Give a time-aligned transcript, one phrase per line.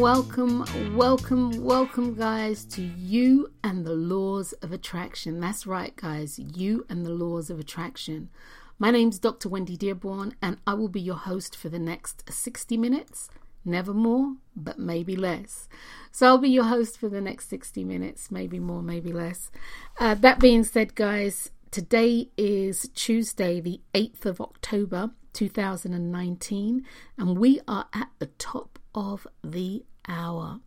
[0.00, 0.64] Welcome,
[0.96, 5.40] welcome, welcome, guys, to You and the Laws of Attraction.
[5.40, 8.30] That's right, guys, You and the Laws of Attraction.
[8.78, 9.50] My name's Dr.
[9.50, 13.28] Wendy Dearborn, and I will be your host for the next 60 minutes.
[13.62, 15.68] Never more, but maybe less.
[16.10, 19.50] So I'll be your host for the next 60 minutes, maybe more, maybe less.
[19.98, 26.86] Uh, that being said, guys, today is Tuesday, the 8th of October, 2019,
[27.18, 30.60] and we are at the top of the hour.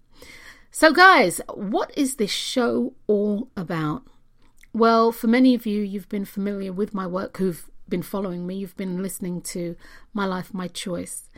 [0.72, 4.03] So, guys, what is this show all about?
[4.73, 8.55] Well, for many of you, you've been familiar with my work who've been following me,
[8.55, 9.75] you've been listening to
[10.14, 11.30] My Life, My Choice.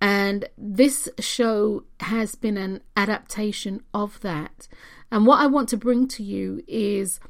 [0.00, 4.66] And this show has been an adaptation of that.
[5.10, 7.20] And what I want to bring to you is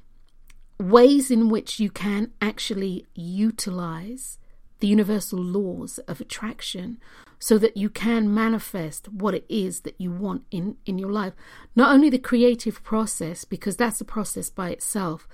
[0.78, 4.38] ways in which you can actually utilize
[4.80, 6.98] the universal laws of attraction
[7.38, 11.32] so that you can manifest what it is that you want in, in your life.
[11.74, 15.26] Not only the creative process, because that's a process by itself,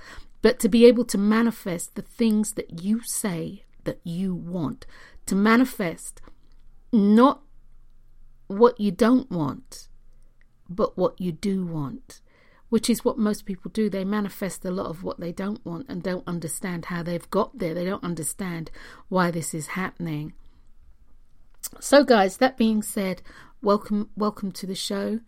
[0.42, 4.86] but to be able to manifest the things that you say that you want,
[5.26, 6.20] to manifest
[6.92, 7.42] not
[8.46, 9.88] what you don't want,
[10.68, 12.20] but what you do want,
[12.68, 13.88] which is what most people do.
[13.88, 17.58] They manifest a lot of what they don't want and don't understand how they've got
[17.58, 17.74] there.
[17.74, 18.70] They don't understand
[19.08, 20.32] why this is happening.
[21.80, 23.22] So, guys, that being said,
[23.62, 25.20] welcome, welcome to the show.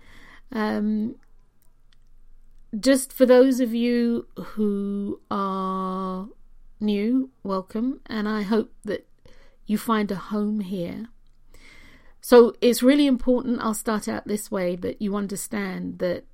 [0.52, 1.16] Um,
[2.78, 6.28] just for those of you who are
[6.80, 9.06] new, welcome, and I hope that
[9.66, 11.06] you find a home here.
[12.20, 13.60] So, it's really important.
[13.60, 16.24] I'll start out this way that you understand that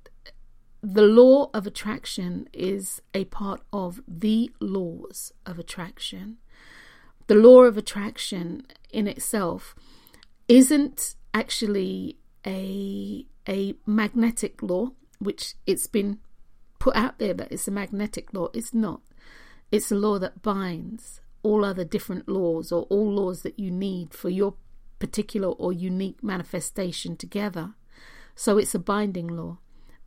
[0.85, 6.37] the law of attraction is a part of the laws of attraction.
[7.25, 9.73] The law of attraction in itself
[10.47, 16.19] isn't actually a a magnetic law, which it's been
[16.77, 18.49] put out there that it's a magnetic law.
[18.53, 19.01] It's not.
[19.71, 24.13] It's a law that binds all other different laws or all laws that you need
[24.13, 24.53] for your
[24.99, 27.73] particular or unique manifestation together.
[28.35, 29.57] So it's a binding law.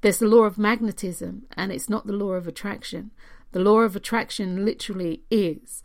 [0.00, 3.10] There's the law of magnetism, and it's not the law of attraction.
[3.53, 5.82] The law of attraction literally is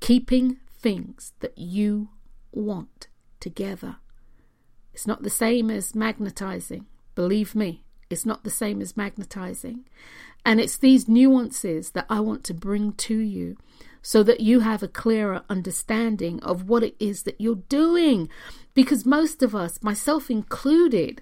[0.00, 2.10] keeping things that you
[2.52, 3.08] want
[3.40, 3.96] together.
[4.92, 6.86] It's not the same as magnetizing.
[7.14, 9.84] Believe me, it's not the same as magnetizing.
[10.44, 13.56] And it's these nuances that I want to bring to you
[14.02, 18.28] so that you have a clearer understanding of what it is that you're doing.
[18.74, 21.20] Because most of us, myself included,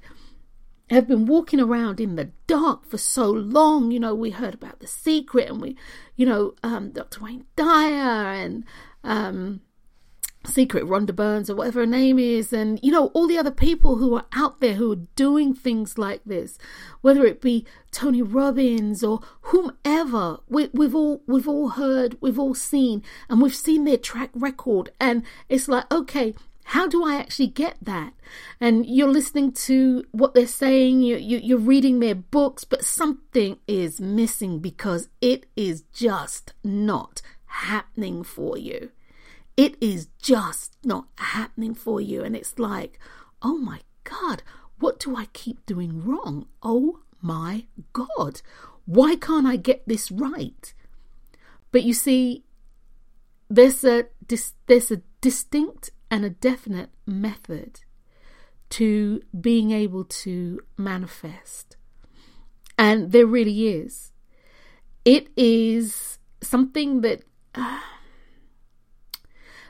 [0.91, 3.91] have been walking around in the dark for so long.
[3.91, 5.77] You know, we heard about the secret and we,
[6.17, 7.23] you know, um, Dr.
[7.23, 8.65] Wayne Dyer and,
[9.05, 9.61] um,
[10.47, 13.97] Secret Rhonda Burns or whatever her name is, and you know, all the other people
[13.97, 16.59] who are out there who are doing things like this,
[17.01, 22.55] whether it be Tony Robbins or whomever, we, we've all we've all heard, we've all
[22.55, 26.35] seen, and we've seen their track record, and it's like, okay,
[26.69, 28.13] how do I actually get that?
[28.61, 33.59] And you're listening to what they're saying, you, you, you're reading their books, but something
[33.67, 38.91] is missing because it is just not happening for you
[39.59, 42.23] it is just not happening for you.
[42.23, 43.01] And it's like,
[43.43, 44.45] oh my God,
[44.79, 46.47] what do I keep doing wrong?
[46.63, 48.41] Oh my God,
[48.87, 50.73] why can't I get this right?
[51.73, 52.45] But you see,
[53.51, 54.07] there's a
[54.69, 57.81] there's a distinct and a definite method
[58.71, 61.77] to being able to manifest,
[62.77, 64.13] and there really is.
[65.05, 67.23] It is something that.
[67.55, 67.81] Uh,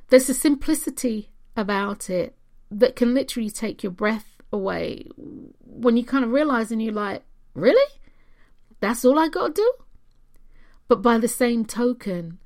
[0.08, 2.34] there's a simplicity about it
[2.70, 7.22] that can literally take your breath away when you kind of realize and you're like,
[7.54, 7.92] really?
[8.80, 9.72] That's all I got to do?
[10.86, 12.38] But by the same token,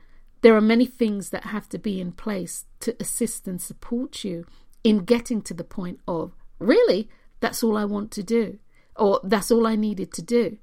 [0.43, 4.45] there are many things that have to be in place to assist and support you
[4.85, 7.09] in getting to the point of really,
[7.41, 8.59] that's all I want to do,
[8.97, 10.59] or that's all I needed to do.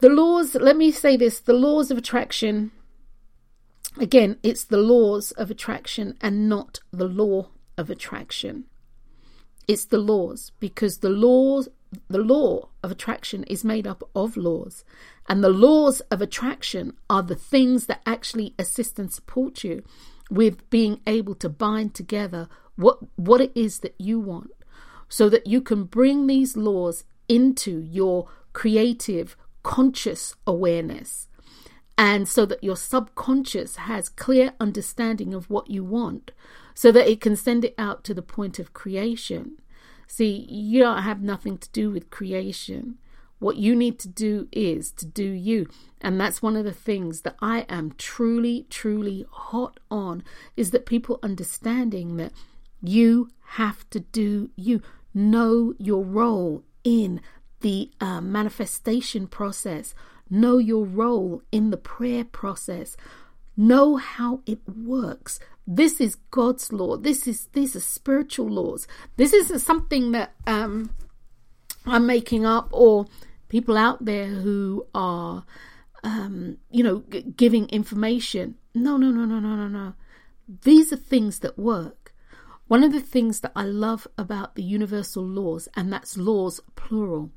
[0.00, 2.72] The laws, let me say this the laws of attraction,
[3.98, 8.64] again, it's the laws of attraction and not the law of attraction.
[9.68, 11.68] It's the laws because the laws
[12.08, 14.84] the law of attraction is made up of laws
[15.28, 19.82] and the laws of attraction are the things that actually assist and support you
[20.30, 24.50] with being able to bind together what what it is that you want
[25.08, 31.28] so that you can bring these laws into your creative conscious awareness
[31.96, 36.32] and so that your subconscious has clear understanding of what you want
[36.74, 39.56] so that it can send it out to the point of creation
[40.16, 42.98] see you don't have nothing to do with creation.
[43.38, 45.68] What you need to do is to do you.
[46.00, 50.22] And that's one of the things that i am truly truly hot on
[50.56, 52.32] is that people understanding that
[52.82, 54.82] you have to do you.
[55.16, 57.20] Know your role in
[57.60, 59.94] the uh, manifestation process,
[60.28, 62.96] know your role in the prayer process,
[63.56, 65.38] know how it works.
[65.66, 66.96] This is God's law.
[66.96, 68.86] This is these are spiritual laws.
[69.16, 70.90] This isn't something that um,
[71.86, 73.06] I'm making up or
[73.48, 75.44] people out there who are,
[76.02, 78.56] um, you know, g- giving information.
[78.74, 79.94] No, no, no, no, no, no, no.
[80.62, 82.12] These are things that work.
[82.66, 87.30] One of the things that I love about the universal laws, and that's laws plural,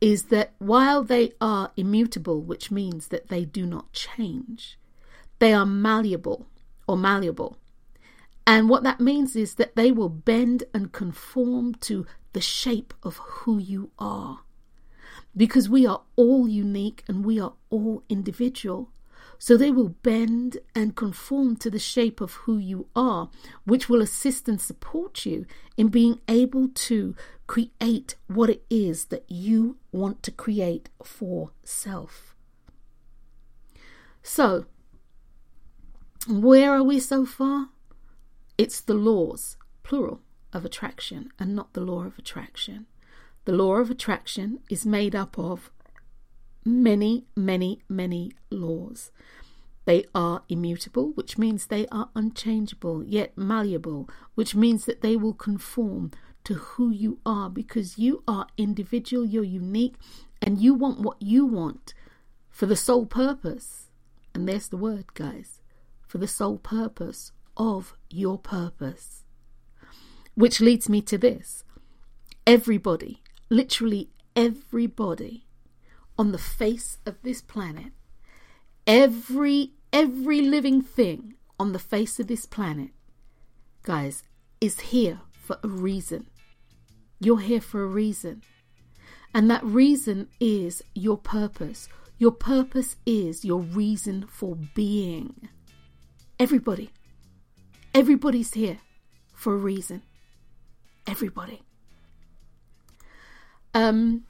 [0.00, 4.78] is that while they are immutable, which means that they do not change,
[5.38, 6.46] they are malleable
[6.86, 7.58] or malleable.
[8.46, 13.16] And what that means is that they will bend and conform to the shape of
[13.16, 14.40] who you are.
[15.36, 18.90] Because we are all unique and we are all individual.
[19.38, 23.30] So they will bend and conform to the shape of who you are,
[23.64, 25.46] which will assist and support you
[25.76, 27.14] in being able to
[27.46, 32.34] create what it is that you want to create for self.
[34.22, 34.66] So,
[36.28, 37.70] where are we so far?
[38.60, 40.20] It's the laws, plural,
[40.52, 42.84] of attraction and not the law of attraction.
[43.46, 45.70] The law of attraction is made up of
[46.62, 49.12] many, many, many laws.
[49.86, 55.32] They are immutable, which means they are unchangeable, yet malleable, which means that they will
[55.32, 56.10] conform
[56.44, 59.94] to who you are because you are individual, you're unique,
[60.42, 61.94] and you want what you want
[62.50, 63.88] for the sole purpose.
[64.34, 65.60] And there's the word, guys
[66.10, 69.24] for the sole purpose of your purpose.
[70.34, 71.64] Which leads me to this
[72.46, 75.46] everybody, literally everybody
[76.18, 77.92] on the face of this planet,
[78.86, 82.90] every every living thing on the face of this planet,
[83.82, 84.22] guys,
[84.60, 86.26] is here for a reason.
[87.18, 88.42] You're here for a reason.
[89.34, 91.88] And that reason is your purpose.
[92.18, 95.48] Your purpose is your reason for being.
[96.38, 96.90] Everybody.
[97.94, 98.78] Everybody's here
[99.34, 100.02] for a reason.
[101.06, 101.62] Everybody.
[103.74, 104.24] Um,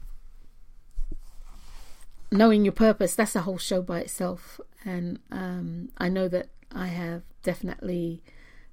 [2.31, 4.61] knowing your purpose, that's a whole show by itself.
[4.85, 8.23] And um, I know that I have definitely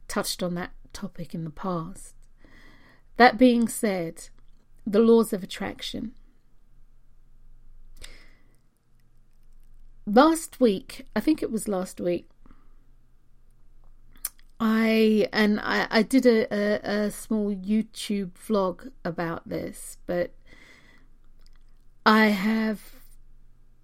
[0.07, 2.13] touched on that topic in the past.
[3.17, 4.29] That being said,
[4.85, 6.13] the laws of attraction.
[10.05, 12.29] Last week, I think it was last week,
[14.59, 20.31] I and I, I did a, a, a small YouTube vlog about this, but
[22.05, 22.81] I have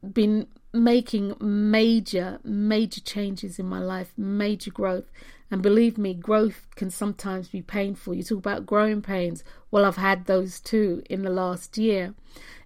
[0.02, 5.12] been making major, major changes in my life, major growth.
[5.52, 8.16] And believe me, growth can sometimes be painful.
[8.16, 9.44] You talk about growing pains.
[9.70, 12.16] Well, I've had those too in the last year.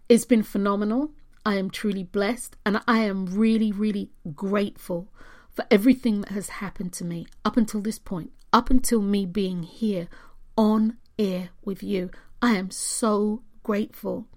[0.08, 1.12] It's been phenomenal.
[1.46, 5.10] I am truly blessed and I am really, really grateful
[5.58, 9.64] for everything that has happened to me up until this point, up until me being
[9.64, 10.08] here
[10.56, 12.12] on air with you.
[12.44, 14.28] I am so grateful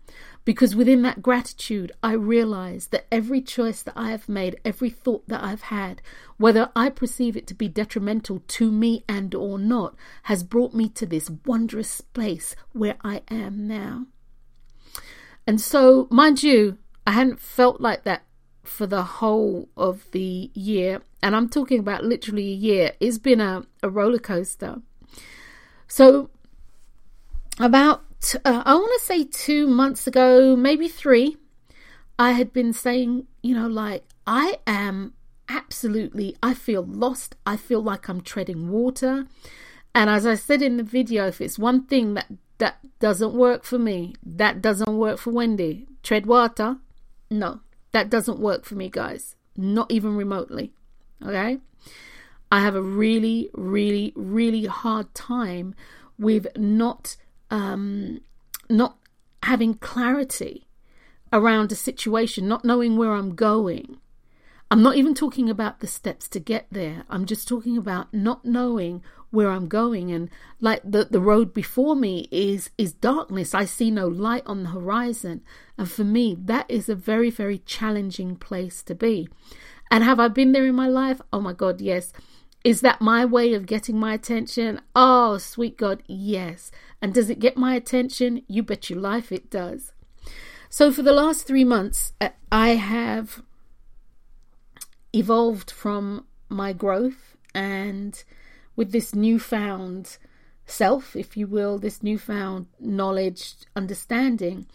[0.47, 5.29] because within that gratitude, I realize that every choice that I have made, every thought
[5.29, 6.01] that I've had,
[6.39, 10.89] whether I perceive it to be detrimental to me and or not, has brought me
[10.89, 14.07] to this wondrous place where I am now.
[15.47, 18.23] And so, mind you, I hadn't felt like that
[18.63, 21.03] for the whole of the year.
[21.23, 22.93] And I'm talking about literally a year.
[23.01, 24.81] It's been a, a roller coaster.
[25.87, 26.31] So,
[27.59, 28.03] about
[28.45, 31.37] uh, I want to say two months ago, maybe three,
[32.19, 35.15] I had been saying, you know, like, I am
[35.49, 37.35] absolutely, I feel lost.
[37.45, 39.27] I feel like I'm treading water.
[39.95, 42.27] And as I said in the video, if it's one thing that
[42.59, 45.87] that doesn't work for me, that doesn't work for Wendy.
[46.03, 46.77] Tread water,
[47.31, 47.61] no,
[47.93, 49.35] that doesn't work for me, guys.
[49.57, 50.73] Not even remotely.
[51.25, 51.59] Okay.
[52.53, 55.75] I have a really, really, really hard time
[56.19, 57.17] with not
[57.51, 58.21] um,
[58.69, 58.97] not
[59.43, 60.67] having clarity
[61.33, 63.99] around a situation, not knowing where I'm going.
[64.71, 67.05] I'm not even talking about the steps to get there.
[67.09, 70.29] I'm just talking about not knowing where I'm going and
[70.61, 73.55] like the the road before me is is darkness.
[73.55, 75.43] I see no light on the horizon.
[75.79, 79.29] And for me, that is a very very challenging place to be.
[79.91, 81.21] And have I been there in my life?
[81.33, 82.13] Oh my god, yes.
[82.63, 84.81] Is that my way of getting my attention?
[84.95, 86.71] Oh, sweet God, yes.
[87.01, 88.43] And does it get my attention?
[88.49, 89.93] You bet your life it does.
[90.69, 93.43] So, for the last three months, uh, I have
[95.13, 98.23] evolved from my growth and
[98.77, 100.19] with this newfound
[100.67, 104.67] self, if you will, this newfound knowledge, understanding,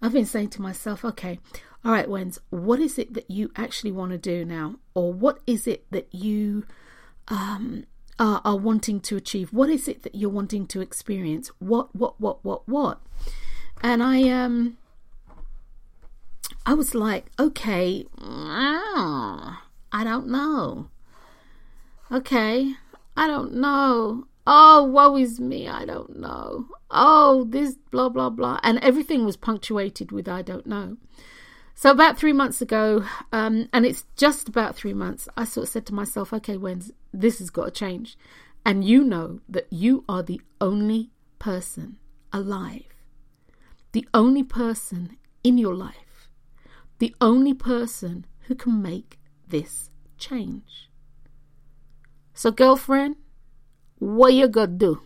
[0.00, 1.38] I've been saying to myself, okay,
[1.84, 4.76] all right, Wens, what is it that you actually want to do now?
[4.94, 6.64] Or what is it that you
[7.28, 7.84] um,
[8.18, 9.52] are, are wanting to achieve?
[9.52, 11.48] What is it that you're wanting to experience?
[11.58, 13.00] What, what, what, what, what?
[13.82, 14.76] And I, um,
[16.64, 20.88] I was like, okay, I don't know.
[22.12, 22.74] Okay,
[23.16, 24.26] I don't know.
[24.46, 26.66] Oh, woe is me, I don't know.
[26.90, 28.58] Oh, this blah blah blah.
[28.62, 30.96] And everything was punctuated with I don't know.
[31.74, 35.72] So about three months ago, um, and it's just about three months, I sort of
[35.72, 38.16] said to myself, okay, when this has got to change.
[38.64, 41.98] And you know that you are the only person
[42.32, 42.84] alive,
[43.90, 46.28] the only person in your life,
[46.98, 50.88] the only person who can make this change.
[52.34, 53.16] So, girlfriend,
[53.98, 55.02] what you gonna do?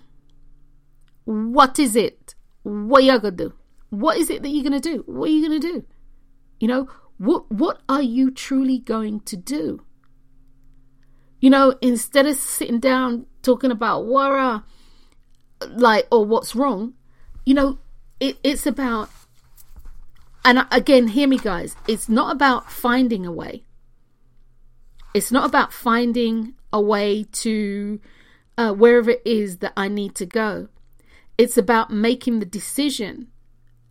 [1.25, 2.35] What is it?
[2.62, 3.54] What you gonna do?
[3.88, 5.02] What is it that you're gonna do?
[5.06, 5.85] What are you gonna do?
[6.58, 9.82] You know, what what are you truly going to do?
[11.40, 14.64] You know, instead of sitting down talking about are
[15.68, 16.94] like or what's wrong,
[17.44, 17.78] you know,
[18.20, 19.10] it, it's about
[20.44, 23.64] and again, hear me guys, it's not about finding a way.
[25.12, 28.00] It's not about finding a way to
[28.58, 30.68] uh, wherever it is that I need to go.
[31.38, 33.28] It's about making the decision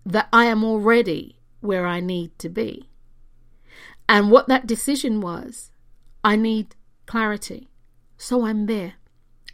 [0.06, 1.35] that I am already
[1.66, 2.90] where I need to be.
[4.08, 5.72] And what that decision was,
[6.24, 7.70] I need clarity.
[8.18, 8.94] So I'm there.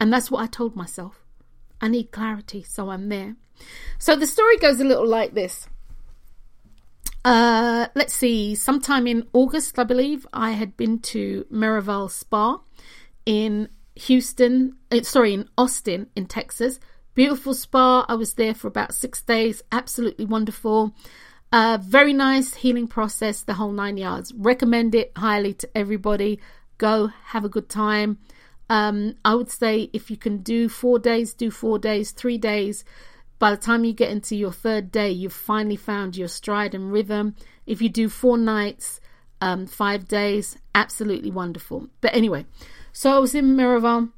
[0.00, 1.24] And that's what I told myself.
[1.80, 3.36] I need clarity, so I'm there.
[3.98, 5.68] So the story goes a little like this.
[7.24, 12.60] Uh, let's see, sometime in August, I believe, I had been to Miraval Spa
[13.24, 16.80] in Houston, uh, sorry, in Austin, in Texas.
[17.14, 18.06] Beautiful spa.
[18.08, 19.62] I was there for about six days.
[19.70, 20.94] Absolutely wonderful.
[21.52, 24.32] Uh, very nice healing process, the whole nine yards.
[24.34, 26.40] Recommend it highly to everybody.
[26.78, 28.18] Go have a good time.
[28.70, 32.86] Um, I would say if you can do four days, do four days, three days.
[33.38, 36.90] By the time you get into your third day, you've finally found your stride and
[36.90, 37.36] rhythm.
[37.66, 38.98] If you do four nights,
[39.42, 41.88] um, five days, absolutely wonderful.
[42.00, 42.46] But anyway,
[42.92, 44.10] so I was in Miraval.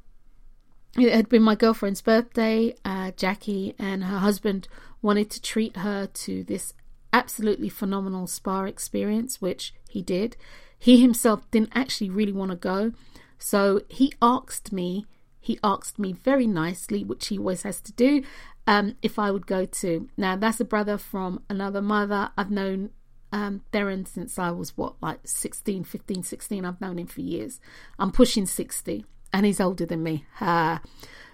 [0.97, 2.75] It had been my girlfriend's birthday.
[2.85, 4.69] Uh, Jackie and her husband
[5.01, 6.73] wanted to treat her to this
[7.15, 10.35] absolutely phenomenal spa experience, which he did.
[10.77, 12.91] He himself didn't actually really want to go,
[13.39, 15.07] so he asked me.
[15.39, 18.23] He asked me very nicely, which he always has to do,
[18.67, 20.09] um, if I would go to.
[20.17, 22.31] Now, that's a brother from another mother.
[22.37, 22.89] I've known
[23.31, 26.65] um, Theron since I was what, like 16, 15, 16.
[26.65, 27.61] I've known him for years.
[27.97, 30.25] I'm pushing 60, and he's older than me.
[30.41, 30.79] Uh,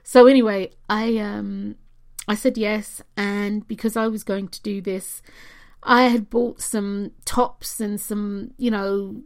[0.03, 1.75] so anyway, I um,
[2.27, 5.23] I said yes, and because I was going to do this,
[5.83, 9.21] I had bought some tops and some, you know,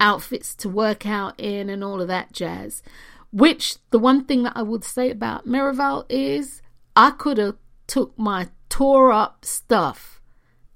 [0.00, 2.82] outfits to work out in and all of that jazz.
[3.30, 6.60] Which the one thing that I would say about Miraval is
[6.94, 7.56] I could have
[7.86, 10.20] took my tore up stuff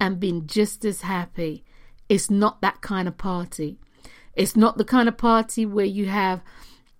[0.00, 1.64] and been just as happy.
[2.08, 3.78] It's not that kind of party.
[4.34, 6.42] It's not the kind of party where you have,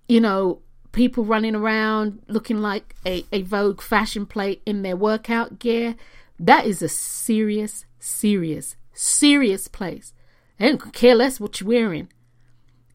[0.09, 0.61] you know,
[0.93, 5.97] people running around looking like a, a Vogue fashion plate in their workout gear.
[6.39, 10.13] That is a serious serious, serious place.
[10.59, 12.09] They don't care less what you're wearing.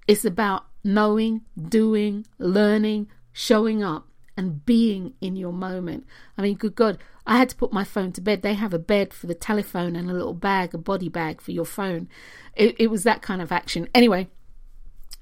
[0.08, 6.06] It's about knowing, doing, learning, showing up, and being in your moment.
[6.38, 8.42] I mean, good God, I had to put my phone to bed.
[8.42, 11.52] They have a bed for the telephone and a little bag, a body bag for
[11.52, 12.08] your phone.
[12.56, 13.88] It, it was that kind of action.
[13.94, 14.30] Anyway,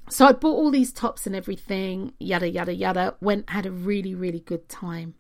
[0.10, 3.16] so I bought all these tops and everything, yada, yada, yada.
[3.20, 5.16] Went, had a really, really good time.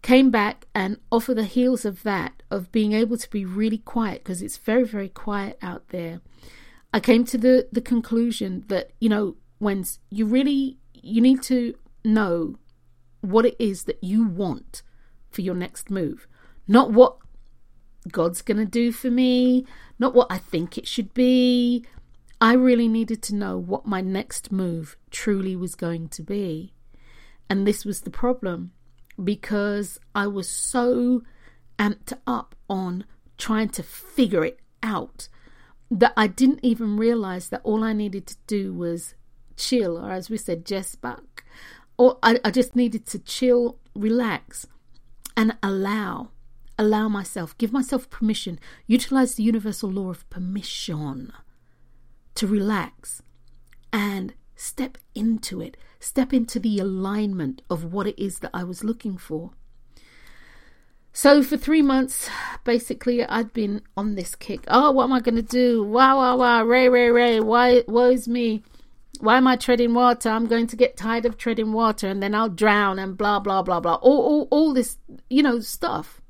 [0.00, 3.78] Came back, and off of the heels of that, of being able to be really
[3.78, 6.20] quiet, because it's very, very quiet out there,
[6.92, 11.74] I came to the, the conclusion that, you know, when you really, you need to
[12.04, 12.58] know
[13.22, 14.82] what it is that you want
[15.30, 16.26] for your next move,
[16.68, 17.16] not what
[18.10, 19.64] God's going to do for me,
[19.98, 21.86] not what I think it should be,
[22.40, 26.72] I really needed to know what my next move truly was going to be.
[27.48, 28.72] And this was the problem
[29.22, 31.22] because I was so
[31.82, 33.04] amped up on
[33.36, 35.28] trying to figure it out
[35.90, 39.14] that I didn't even realize that all I needed to do was
[39.56, 41.44] chill, or as we said, just back.
[41.98, 44.66] Or I, I just needed to chill, relax,
[45.36, 46.30] and allow.
[46.78, 51.32] Allow myself, give myself permission, utilize the universal law of permission
[52.34, 53.22] to relax
[53.92, 58.82] and step into it, step into the alignment of what it is that I was
[58.82, 59.50] looking for.
[61.12, 62.30] So for three months,
[62.64, 64.64] basically, I'd been on this kick.
[64.68, 65.84] Oh, what am I going to do?
[65.84, 68.62] Wow, wow, wow, Ray, Ray, Ray, why, woe's me?
[69.20, 70.30] Why am I treading water?
[70.30, 73.62] I'm going to get tired of treading water and then I'll drown and blah, blah,
[73.62, 73.94] blah, blah.
[73.96, 74.96] All, all, all this,
[75.28, 76.20] you know, stuff.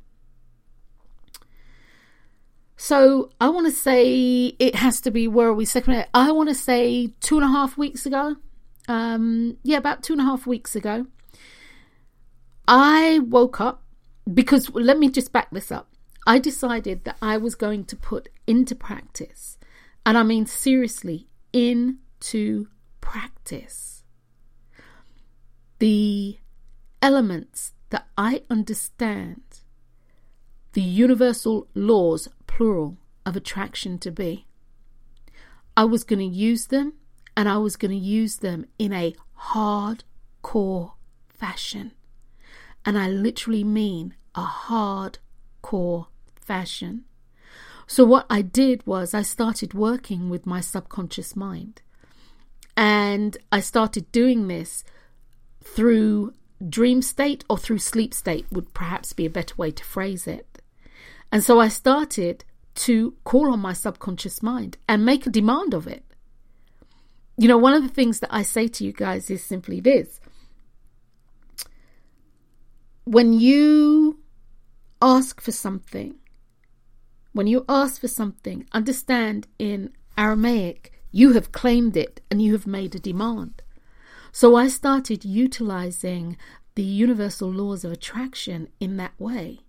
[2.76, 6.04] So I want to say it has to be where are we second?
[6.12, 8.34] I want to say two and a half weeks ago.
[8.88, 11.06] Um, yeah, about two and a half weeks ago.
[12.66, 13.81] I woke up
[14.32, 15.88] because let me just back this up.
[16.26, 19.58] I decided that I was going to put into practice,
[20.06, 22.68] and I mean seriously, into
[23.00, 24.04] practice,
[25.78, 26.38] the
[27.00, 29.42] elements that I understand,
[30.72, 34.46] the universal laws plural of attraction to be.
[35.76, 36.94] I was going to use them
[37.36, 39.14] and I was going to use them in a
[39.52, 40.92] hardcore
[41.28, 41.92] fashion.
[42.84, 47.04] And I literally mean a hardcore fashion.
[47.86, 51.82] So, what I did was I started working with my subconscious mind.
[52.76, 54.82] And I started doing this
[55.62, 56.32] through
[56.68, 60.62] dream state or through sleep state, would perhaps be a better way to phrase it.
[61.30, 65.86] And so I started to call on my subconscious mind and make a demand of
[65.86, 66.04] it.
[67.36, 70.20] You know, one of the things that I say to you guys is simply this
[73.04, 74.20] when you
[75.00, 76.14] ask for something,
[77.32, 82.66] when you ask for something, understand in Aramaic, you have claimed it and you have
[82.66, 83.62] made a demand.
[84.32, 86.36] So I started utilizing
[86.74, 89.60] the universal laws of attraction in that way.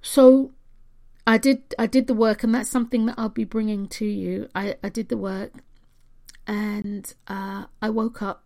[0.00, 0.52] So
[1.26, 4.48] I did I did the work, and that's something that I'll be bringing to you.
[4.54, 5.52] I, I did the work,
[6.46, 8.44] and uh, I woke up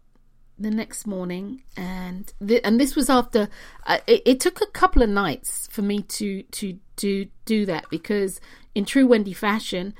[0.60, 2.32] the next morning, and
[2.64, 3.48] and this was after
[3.86, 7.86] uh, it, it, took a couple of nights for me to to do do that
[7.90, 8.40] because
[8.74, 9.94] in true Wendy fashion,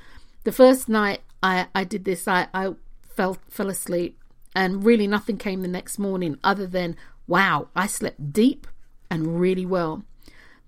[0.44, 4.18] the first night I I did this, I I fell fell asleep,
[4.55, 6.96] and really nothing came the next morning other than
[7.27, 8.66] wow, I slept deep
[9.11, 10.05] and really well.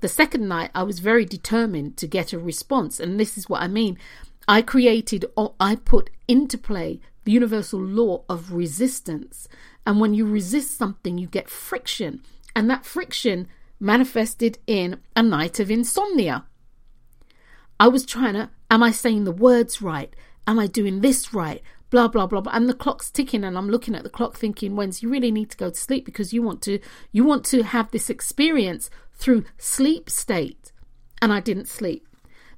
[0.00, 3.62] The second night, I was very determined to get a response, and this is what
[3.62, 3.98] I mean.
[4.48, 9.48] I created or I put into play the universal law of resistance.
[9.86, 12.22] And when you resist something, you get friction.
[12.54, 13.48] And that friction
[13.80, 16.44] manifested in a night of insomnia.
[17.80, 20.14] I was trying to, am I saying the words right?
[20.46, 21.62] Am I doing this right?
[21.90, 22.52] Blah, blah, blah, blah.
[22.54, 25.50] And the clock's ticking and I'm looking at the clock thinking, Wens you really need
[25.50, 26.78] to go to sleep because you want to,
[27.10, 30.72] you want to have this experience through sleep state.
[31.20, 32.06] And I didn't sleep.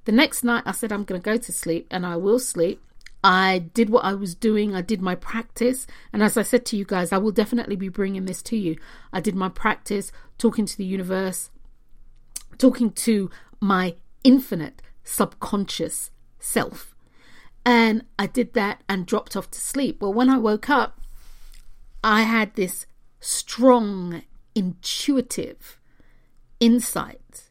[0.05, 2.83] The next night, I said, I'm going to go to sleep and I will sleep.
[3.25, 4.77] I did what I was doing.
[4.77, 5.87] I did my practice.
[6.13, 8.77] And as I said to you guys, I will definitely be bringing this to you.
[9.15, 11.51] I did my practice, talking to the universe,
[12.59, 16.95] talking to my infinite subconscious self.
[17.65, 20.03] And I did that and dropped off to sleep.
[20.03, 21.01] Well, when I woke up,
[22.03, 22.85] I had this
[23.21, 24.23] strong,
[24.55, 25.81] intuitive
[26.61, 27.49] insight.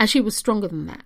[0.00, 1.04] Actually, was stronger than that.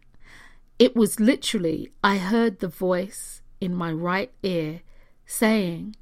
[0.78, 4.82] It was literally, I heard the voice in my right ear
[5.24, 5.96] saying,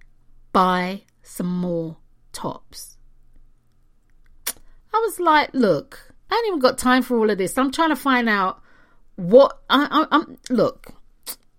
[0.52, 1.96] Buy some more
[2.32, 2.96] tops.
[4.46, 7.58] I was like, Look, I ain't even got time for all of this.
[7.58, 8.62] I'm trying to find out
[9.16, 10.92] what I, am look.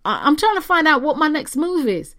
[0.03, 2.15] I, I'm trying to find out what my next move is.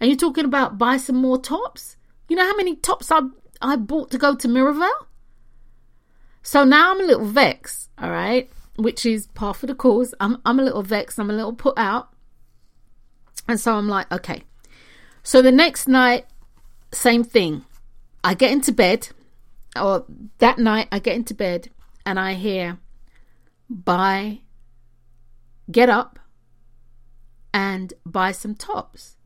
[0.00, 1.96] And you're talking about buy some more tops?
[2.28, 3.20] You know how many tops I
[3.60, 4.90] I bought to go to Miraval?
[6.42, 10.12] So now I'm a little vexed, all right, which is par for the cause.
[10.18, 12.11] I'm, I'm a little vexed, I'm a little put out.
[13.48, 14.44] And so I'm like, okay,
[15.22, 16.26] So the next night,
[16.92, 17.64] same thing.
[18.24, 19.08] I get into bed,
[19.80, 20.04] or
[20.38, 21.70] that night, I get into bed
[22.04, 22.78] and I hear,
[23.68, 24.40] buy,
[25.70, 26.18] get up
[27.54, 29.16] and buy some tops.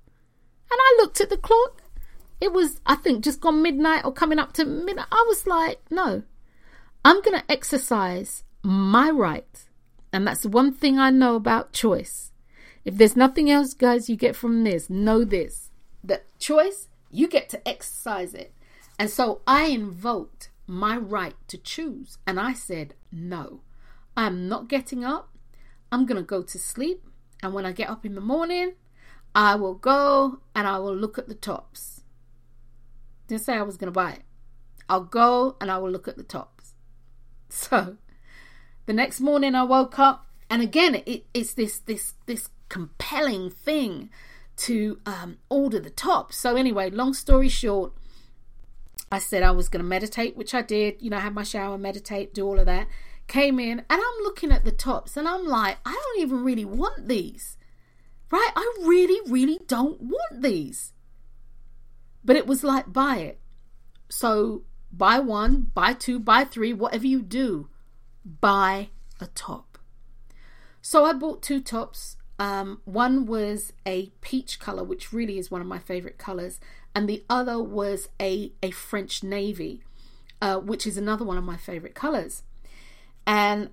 [0.70, 1.82] And I looked at the clock.
[2.40, 5.06] It was, I think, just gone midnight or coming up to midnight.
[5.10, 6.22] I was like, no,
[7.04, 9.64] I'm going to exercise my right.
[10.12, 12.25] And that's one thing I know about choice.
[12.86, 15.70] If there's nothing else, guys, you get from this, know this
[16.04, 18.54] that choice, you get to exercise it.
[18.96, 22.18] And so I invoked my right to choose.
[22.28, 23.62] And I said, no,
[24.16, 25.36] I'm not getting up.
[25.90, 27.02] I'm going to go to sleep.
[27.42, 28.74] And when I get up in the morning,
[29.34, 32.02] I will go and I will look at the tops.
[33.26, 34.22] Didn't say I was going to buy it.
[34.88, 36.52] I'll go and I will look at the tops.
[37.48, 37.96] So
[38.86, 44.10] the next morning I woke up and again it, it's this this this compelling thing
[44.56, 46.32] to um, order the top.
[46.32, 47.92] So anyway, long story short,
[49.12, 50.96] I said I was going to meditate, which I did.
[51.00, 52.88] You know, have my shower, meditate, do all of that.
[53.26, 56.64] Came in and I'm looking at the tops and I'm like, I don't even really
[56.64, 57.56] want these.
[58.30, 58.50] Right?
[58.56, 60.92] I really, really don't want these.
[62.24, 63.40] But it was like, buy it.
[64.08, 67.68] So buy one, buy two, buy three, whatever you do,
[68.24, 69.75] buy a top.
[70.88, 72.16] So I bought two tops.
[72.38, 76.60] Um, one was a peach color, which really is one of my favorite colors,
[76.94, 79.82] and the other was a, a French navy,
[80.40, 82.44] uh, which is another one of my favorite colors.
[83.26, 83.70] And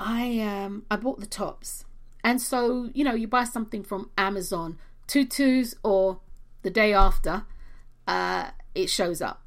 [0.00, 1.84] I um, I bought the tops,
[2.24, 4.76] and so you know you buy something from Amazon,
[5.06, 6.18] tutus or
[6.62, 7.44] the day after,
[8.08, 9.45] uh, it shows up.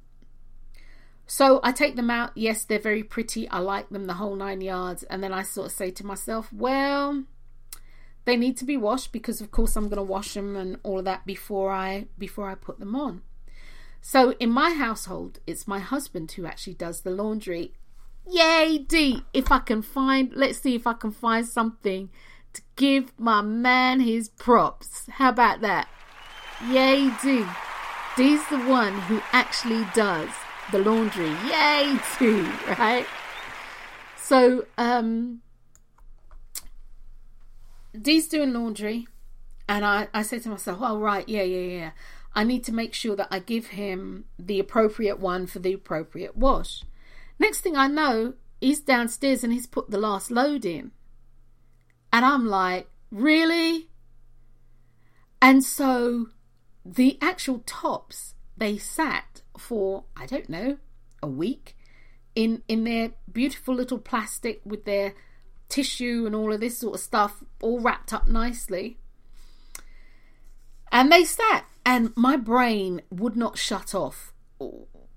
[1.32, 2.32] So I take them out.
[2.34, 3.48] Yes, they're very pretty.
[3.50, 5.04] I like them the whole nine yards.
[5.04, 7.24] And then I sort of say to myself, well,
[8.26, 10.98] they need to be washed because of course I'm going to wash them and all
[10.98, 13.22] of that before I before I put them on.
[14.02, 17.74] So in my household, it's my husband who actually does the laundry.
[18.28, 19.22] Yay, D!
[19.32, 22.10] If I can find, let's see if I can find something
[22.54, 25.06] to give my man his props.
[25.12, 25.90] How about that?
[26.72, 27.46] Yay, D!
[28.18, 30.32] D's the one who actually does
[30.72, 31.30] the laundry.
[31.48, 32.48] Yay, D!
[32.78, 33.06] Right?
[34.18, 35.42] So, um,
[38.00, 39.08] Dee's doing laundry,
[39.68, 41.92] and I, I said to myself, oh, right, yeah, yeah, yeah.
[42.36, 46.38] I need to make sure that I give him the appropriate one for the appropriate
[46.38, 46.84] wash.
[47.40, 50.92] Next thing I know, he's downstairs and he's put the last load in.
[52.14, 53.90] And I'm like, really?
[55.42, 56.28] And so
[56.86, 60.78] the actual tops, they sat for, I don't know,
[61.22, 61.76] a week
[62.36, 65.14] in in their beautiful little plastic with their
[65.68, 68.98] tissue and all of this sort of stuff all wrapped up nicely.
[70.92, 74.34] And they sat, and my brain would not shut off.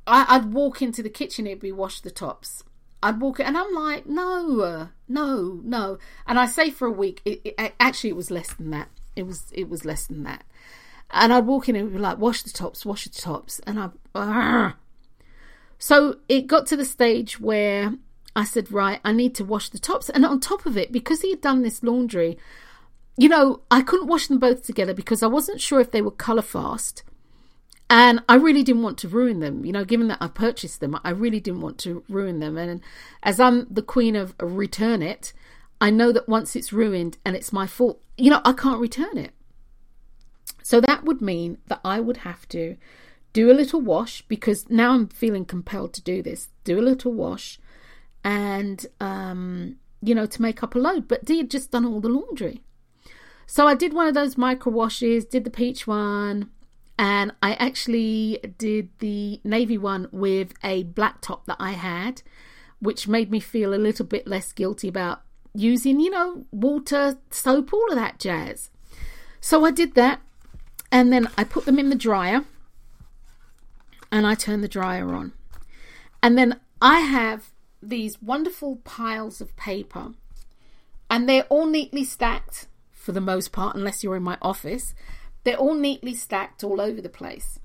[0.07, 2.63] I, would walk into the kitchen, it'd be wash the tops.
[3.03, 5.99] I'd walk it, and I'm like, no, no, no.
[6.27, 8.89] And I say for a week, it, it, actually, it was less than that.
[9.17, 10.45] It was, it was less than that.
[11.13, 14.73] And I'd walk in and be like, wash the tops, wash the tops, and I.
[15.79, 17.95] So it got to the stage where
[18.35, 20.09] I said, right, I need to wash the tops.
[20.09, 22.39] And on top of it, because he had done this laundry,
[23.17, 26.11] you know, I couldn't wash them both together because I wasn't sure if they were
[26.11, 27.03] colour fast.
[27.91, 29.67] And I really didn't want to ruin them.
[29.67, 32.57] You know, given that I purchased them, I really didn't want to ruin them.
[32.57, 32.81] And
[33.23, 35.35] as I'm the queen of return it,
[35.79, 39.19] I know that once it's ruined and it's my fault, you know, I can't return
[39.19, 39.33] it.
[40.63, 42.77] So that would mean that I would have to
[43.33, 46.51] do a little wash because now I'm feeling compelled to do this.
[46.65, 47.59] Do a little wash
[48.25, 51.09] and um, you know to make up a load.
[51.09, 52.63] But Dee had just done all the laundry,
[53.47, 56.51] so I did one of those micro washes, did the peach one,
[56.99, 62.23] and I actually did the navy one with a black top that I had,
[62.81, 65.23] which made me feel a little bit less guilty about
[65.55, 68.71] using, you know, water, soap, all of that jazz.
[69.41, 70.21] So I did that,
[70.93, 72.45] and then I put them in the dryer,
[74.13, 75.33] and I turn the dryer on,
[76.23, 77.51] and then I have
[77.83, 80.13] these wonderful piles of paper,
[81.11, 84.95] and they're all neatly stacked for the most part, unless you're in my office.
[85.45, 87.59] They're all neatly stacked all over the place.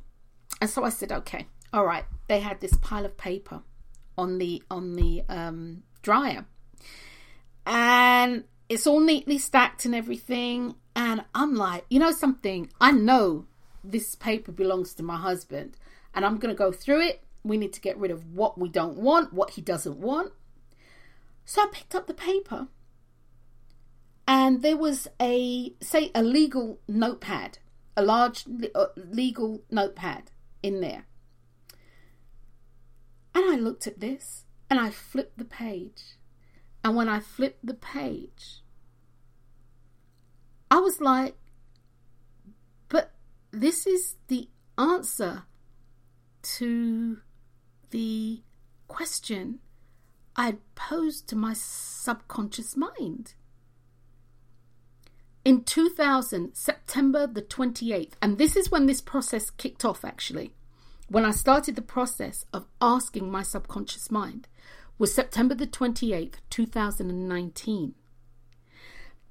[0.60, 2.06] And so I said, okay, all right.
[2.28, 3.62] They had this pile of paper
[4.18, 6.46] on the on the um, dryer,
[7.66, 10.76] and it's all neatly stacked and everything.
[10.98, 12.70] And I'm like, you know something?
[12.82, 13.46] I know
[13.84, 15.78] this paper belongs to my husband,
[16.14, 18.98] and I'm gonna go through it we need to get rid of what we don't
[18.98, 20.34] want, what he doesn't want.
[21.46, 22.68] So I picked up the paper
[24.28, 27.60] and there was a, say, a legal notepad
[27.96, 30.30] a large uh, legal notepad
[30.62, 31.08] in there.
[33.34, 36.18] And I looked at this and I flipped the page.
[36.84, 38.62] And when I flipped the page,
[40.69, 41.36] I was like,
[42.89, 43.12] but
[43.51, 45.43] this is the answer
[46.43, 47.17] to
[47.89, 48.41] the
[48.88, 49.60] question
[50.36, 53.34] I had posed to my subconscious mind.
[55.43, 60.53] In 2000, September the 28th, and this is when this process kicked off actually,
[61.08, 64.47] when I started the process of asking my subconscious mind,
[64.99, 67.95] was September the 28th, 2019.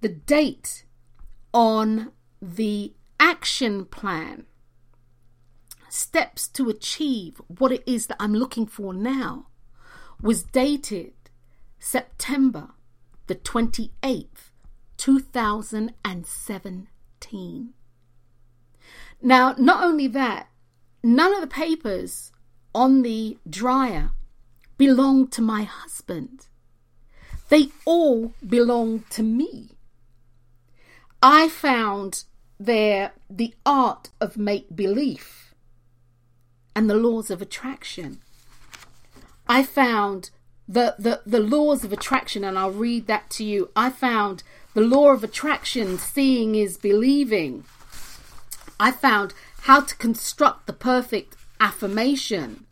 [0.01, 0.86] The date
[1.57, 4.45] on the action plan,
[5.89, 9.47] steps to achieve what it is that I'm looking for now,
[10.21, 11.15] was dated
[11.79, 12.73] September
[13.27, 14.51] the 28th,
[14.99, 17.73] 2017.
[19.23, 20.49] Now, not only that,
[21.03, 22.33] none of the papers
[22.75, 24.11] on the dryer
[24.77, 26.49] belonged to my husband.
[27.49, 29.76] They all belonged to me.
[31.29, 32.23] I found
[32.57, 35.53] there the art of make believe
[36.77, 38.21] and the laws of attraction.
[39.49, 40.31] I found
[40.69, 43.71] the, the, the laws of attraction, and I'll read that to you.
[43.75, 47.65] I found the law of attraction, seeing is believing.
[48.79, 52.67] I found how to construct the perfect affirmation.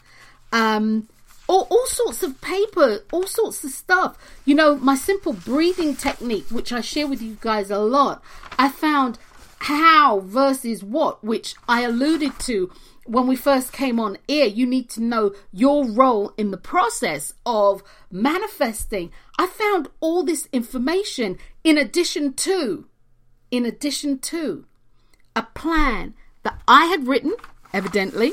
[0.53, 1.09] Um,
[1.55, 4.19] all, all sorts of paper, all sorts of stuff.
[4.45, 8.25] You know, my simple breathing technique, which I share with you guys a lot,
[8.59, 9.19] I found
[9.61, 12.73] how versus what, which I alluded to
[13.07, 17.35] when we first came on air, you need to know your role in the process
[17.47, 19.13] of manifesting.
[19.39, 22.87] I found all this information in addition to,
[23.51, 24.65] in addition to
[25.37, 27.35] a plan that I had written,
[27.73, 28.33] evidently,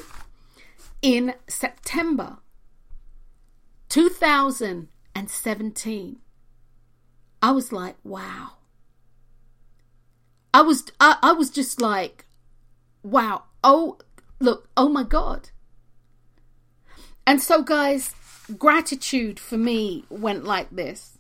[1.02, 2.38] in September
[3.92, 6.18] 2017.
[7.42, 8.52] I was like, wow.
[10.54, 12.24] I was I, I was just like,
[13.04, 13.44] wow.
[13.64, 13.98] Oh,
[14.40, 15.50] look, oh my God.
[17.28, 18.16] And so, guys,
[18.58, 21.18] gratitude for me went like this.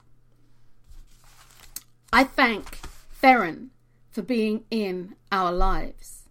[2.13, 2.77] I thank
[3.11, 3.71] Theron
[4.11, 6.29] for being in our lives.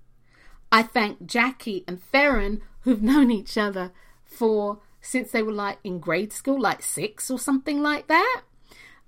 [0.73, 3.93] I thank Jackie and Theron, who've known each other
[4.25, 8.43] for since they were like in grade school, like six or something like that.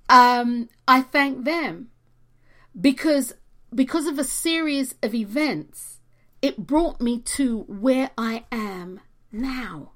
[0.08, 1.90] Um, I thank them
[2.78, 3.34] because
[3.74, 6.00] because of a series of events
[6.42, 9.00] it brought me to where I am
[9.30, 9.92] now.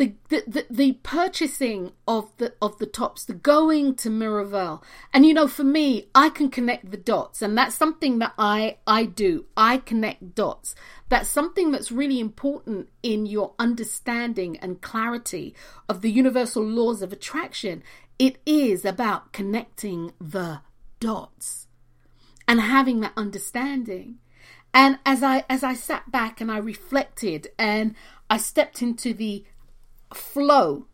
[0.00, 4.82] The, the, the, purchasing of the of the tops, the going to Miraval,
[5.12, 8.78] and you know, for me, I can connect the dots, and that's something that I
[8.86, 9.44] I do.
[9.58, 10.74] I connect dots.
[11.10, 15.54] That's something that's really important in your understanding and clarity
[15.86, 17.82] of the universal laws of attraction.
[18.18, 20.62] It is about connecting the
[20.98, 21.66] dots
[22.48, 24.16] and having that understanding.
[24.72, 27.94] And as I as I sat back and I reflected and
[28.30, 29.44] I stepped into the
[30.14, 30.86] flow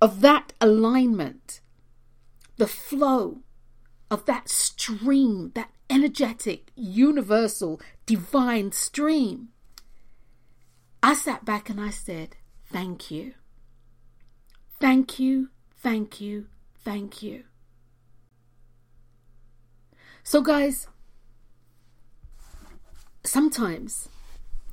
[0.00, 1.60] of that alignment,
[2.56, 3.40] the flow
[4.10, 9.48] of that stream, that energetic, universal, divine stream,
[11.02, 13.34] I sat back and I said, Thank you.
[14.80, 16.46] Thank you, thank you,
[16.84, 17.44] thank you.
[20.22, 20.86] So, guys,
[23.24, 24.08] sometimes,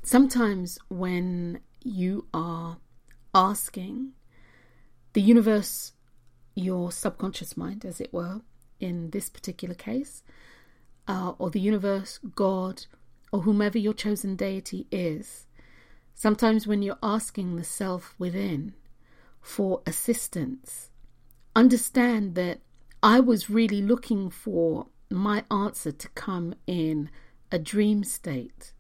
[0.04, 2.78] sometimes when you are
[3.34, 4.14] asking
[5.14, 5.94] the universe,
[6.56, 8.42] your subconscious mind, as it were,
[8.80, 10.24] in this particular case,
[11.08, 12.86] uh, or the universe, God,
[13.32, 15.48] or whomever your chosen deity is,
[16.14, 18.74] sometimes when you're asking the self within
[19.42, 20.90] for assistance,
[21.56, 22.60] understand that
[23.02, 27.10] I was really looking for my answer to come in
[27.52, 28.74] a dream state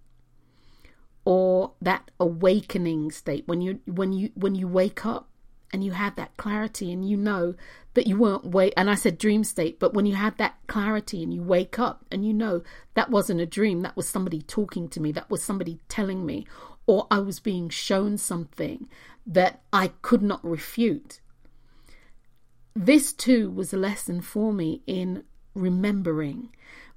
[1.28, 3.46] or that awakening state.
[3.48, 5.28] When you when you when you wake up
[5.74, 7.54] and you have that clarity and you know
[7.96, 11.22] that you weren't wait and I said dream state but when you have that clarity
[11.22, 12.63] and you wake up and you know
[12.94, 16.48] that wasn't a dream that was somebody talking to me that was somebody telling me
[16.86, 18.88] or I was being shown something
[19.26, 21.20] that I could not refute
[22.74, 26.56] this too was a lesson for me in remembering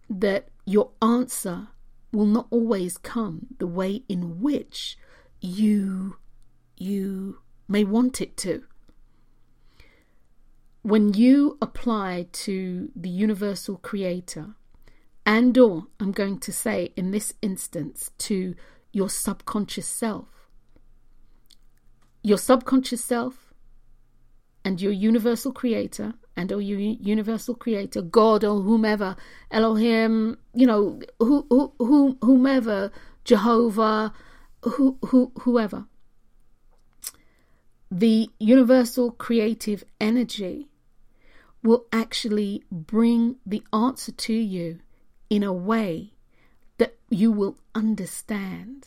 [0.08, 1.66] that your answer
[2.12, 4.98] will not always come the way in which
[5.40, 6.16] you
[6.76, 8.64] you may want it to
[10.82, 14.54] when you apply to the universal creator
[15.26, 18.54] and or I'm going to say in this instance to
[18.92, 20.48] your subconscious self.
[22.22, 23.52] Your subconscious self
[24.64, 29.14] and your universal creator and oh, or your universal creator, God or whomever,
[29.50, 32.90] Elohim, you know, who, who, who whomever,
[33.24, 34.12] Jehovah,
[34.62, 35.84] who, who, whoever.
[37.90, 40.68] The universal creative energy
[41.62, 44.78] will actually bring the answer to you
[45.28, 46.14] in a way
[46.78, 48.86] that you will understand,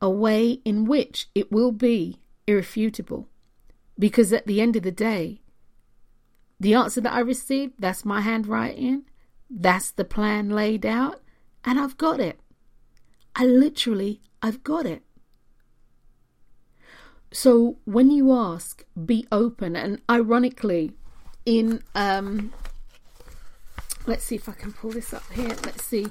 [0.00, 3.28] a way in which it will be irrefutable.
[3.98, 5.40] Because at the end of the day,
[6.58, 9.04] the answer that I received, that's my handwriting,
[9.50, 11.20] that's the plan laid out,
[11.64, 12.40] and I've got it.
[13.34, 15.02] I literally, I've got it.
[17.32, 20.92] So when you ask, be open, and ironically,
[21.44, 22.52] in um,
[24.06, 25.54] let's see if I can pull this up here.
[25.64, 26.06] Let's see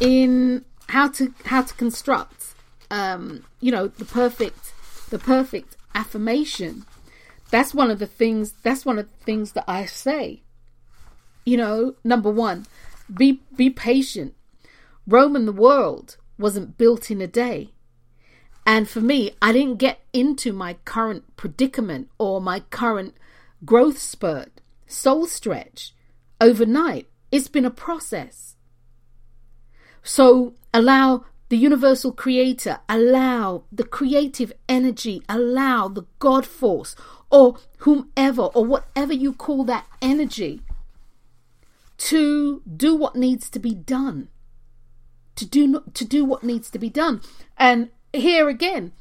[0.00, 2.54] in how to how to construct
[2.90, 4.72] um, you know the perfect
[5.10, 6.84] the perfect affirmation.
[7.52, 8.54] That's one of the things.
[8.62, 10.42] That's one of the things that I say.
[11.44, 12.64] You know, number one,
[13.12, 14.34] be be patient.
[15.06, 17.70] Rome and the world wasn't built in a day.
[18.64, 23.14] And for me, I didn't get into my current predicament or my current
[23.66, 25.94] growth spurt, soul stretch
[26.40, 27.06] overnight.
[27.30, 28.56] It's been a process.
[30.02, 36.96] So allow the universal creator, allow the creative energy, allow the God force,
[37.32, 40.60] or whomever, or whatever you call that energy,
[41.96, 44.28] to do what needs to be done.
[45.36, 47.22] To do to do what needs to be done.
[47.56, 48.92] And here again,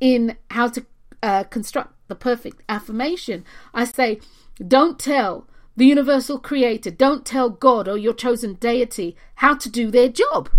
[0.00, 0.84] in how to
[1.22, 4.20] uh, construct the perfect affirmation, I say,
[4.66, 6.90] don't tell the universal creator.
[6.90, 10.50] Don't tell God or your chosen deity how to do their job.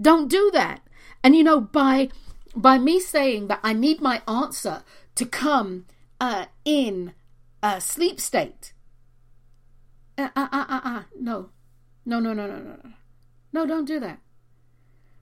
[0.00, 0.80] Don't do that.
[1.22, 2.08] And you know, by
[2.54, 4.82] by me saying that I need my answer
[5.16, 5.86] to come
[6.20, 7.12] uh, in
[7.62, 8.72] a sleep state.
[10.16, 11.50] Uh, uh, uh, uh, uh, no.
[12.04, 12.90] No, no, no, no, no, no.
[13.52, 14.20] No, don't do that.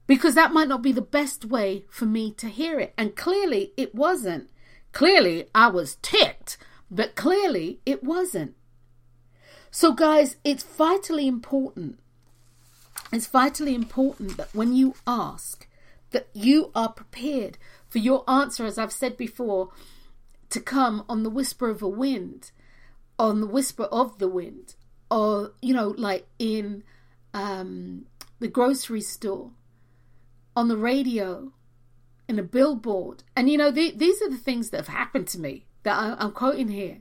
[0.07, 2.93] Because that might not be the best way for me to hear it.
[2.97, 4.49] And clearly it wasn't.
[4.91, 6.57] Clearly I was ticked
[6.89, 8.55] but clearly it wasn't.
[9.71, 11.99] So, guys, it's vitally important.
[13.11, 15.67] It's vitally important that when you ask,
[16.11, 17.57] that you are prepared
[17.95, 19.69] for your answer, as I've said before,
[20.49, 22.51] to come on the whisper of a wind,
[23.17, 24.75] on the whisper of the wind,
[25.09, 26.83] or, you know, like in
[27.33, 28.07] um,
[28.41, 29.51] the grocery store,
[30.57, 31.53] on the radio,
[32.27, 33.23] in a billboard.
[33.33, 36.33] And, you know, the, these are the things that have happened to me that I'm
[36.33, 36.97] quoting here.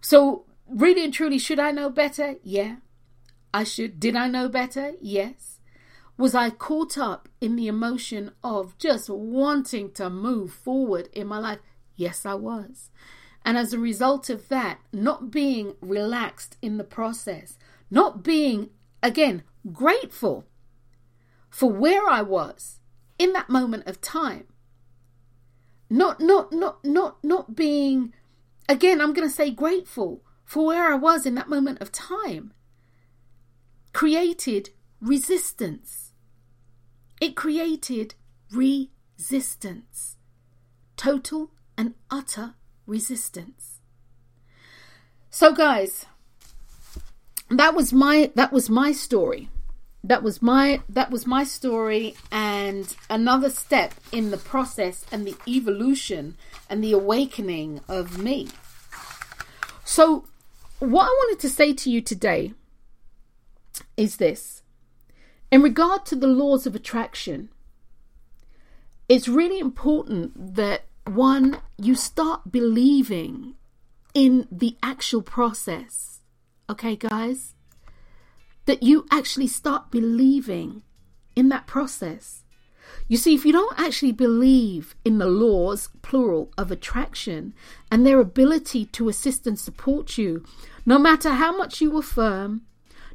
[0.00, 2.36] So, really and truly, should I know better?
[2.44, 2.76] Yeah,
[3.52, 3.98] I should.
[3.98, 4.92] Did I know better?
[5.00, 5.57] Yes.
[6.18, 11.38] Was I caught up in the emotion of just wanting to move forward in my
[11.38, 11.60] life?
[11.96, 12.90] Yes, I was.
[13.44, 17.56] And as a result of that, not being relaxed in the process,
[17.90, 18.70] not being,
[19.02, 20.44] again, grateful
[21.48, 22.80] for where I was
[23.18, 24.44] in that moment of time,
[25.90, 28.12] not not not not not being
[28.68, 32.52] again i'm going to say grateful for where i was in that moment of time
[33.92, 36.07] created resistance
[37.20, 38.14] it created
[38.52, 40.16] resistance
[40.96, 42.54] total and utter
[42.86, 43.80] resistance.
[45.30, 46.06] So guys
[47.50, 49.48] that was my that was my story.
[50.04, 55.36] That was my that was my story and another step in the process and the
[55.46, 56.36] evolution
[56.68, 58.48] and the awakening of me.
[59.84, 60.24] So
[60.80, 62.52] what i wanted to say to you today
[63.96, 64.57] is this
[65.50, 67.48] in regard to the laws of attraction
[69.08, 73.54] it's really important that one you start believing
[74.14, 76.20] in the actual process
[76.68, 77.54] okay guys
[78.68, 80.82] that you actually start believing
[81.34, 82.44] in that process.
[83.08, 87.54] You see, if you don't actually believe in the laws, plural, of attraction
[87.90, 90.44] and their ability to assist and support you,
[90.84, 92.60] no matter how much you affirm,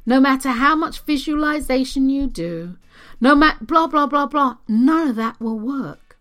[0.06, 2.76] no matter how much visualization you do,
[3.20, 6.18] no matter blah, blah, blah, blah, none of that will work.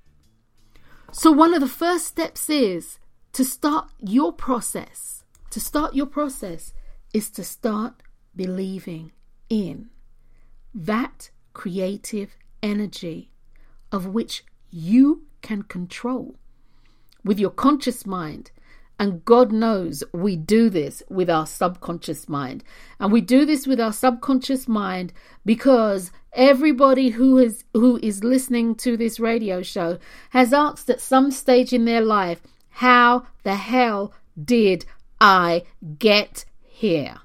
[1.11, 2.99] So, one of the first steps is
[3.33, 5.23] to start your process.
[5.51, 6.73] To start your process
[7.13, 8.01] is to start
[8.35, 9.11] believing
[9.49, 9.89] in
[10.73, 13.29] that creative energy
[13.91, 16.39] of which you can control
[17.23, 18.51] with your conscious mind
[18.99, 22.63] And God knows we do this with our subconscious mind.
[22.99, 25.13] And we do this with our subconscious mind
[25.45, 29.97] because everybody who is who is listening to this radio show
[30.29, 34.85] has asked at some stage in their life, how the hell did
[35.19, 35.63] I
[35.99, 37.17] get here?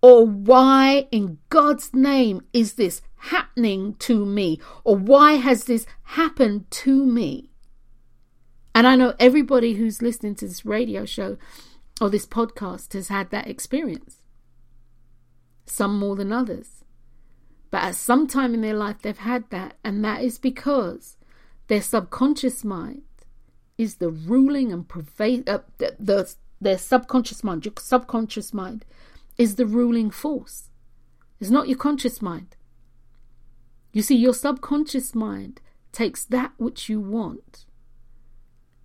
[0.00, 4.60] Or why in God's name is this happening to me?
[4.84, 7.47] Or why has this happened to me?
[8.78, 11.36] And I know everybody who's listening to this radio show
[12.00, 14.22] or this podcast has had that experience.
[15.66, 16.84] Some more than others.
[17.72, 19.74] But at some time in their life, they've had that.
[19.82, 21.16] And that is because
[21.66, 23.02] their subconscious mind
[23.78, 28.84] is the ruling and pervade uh, the, the, their subconscious mind, your subconscious mind
[29.36, 30.70] is the ruling force.
[31.40, 32.54] It's not your conscious mind.
[33.92, 35.60] You see, your subconscious mind
[35.90, 37.64] takes that which you want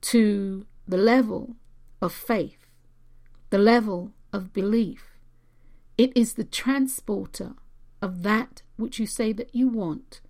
[0.04, 1.56] to the level
[2.02, 2.68] of faith,
[3.50, 5.18] the level of belief.
[5.98, 7.54] It is the transporter
[8.02, 10.22] of that which you say that you want.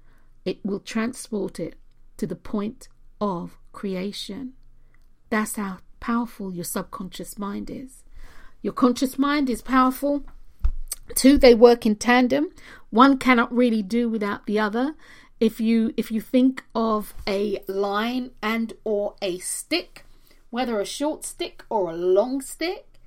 [0.45, 1.75] It will transport it
[2.17, 2.87] to the point
[3.19, 4.53] of creation.
[5.29, 8.03] That's how powerful your subconscious mind is.
[8.61, 10.23] Your conscious mind is powerful.
[11.15, 12.49] Two, they work in tandem.
[12.91, 14.95] One cannot really do without the other.
[15.43, 20.05] If you if you think of a line and or a stick,
[20.51, 23.01] whether a short stick or a long stick,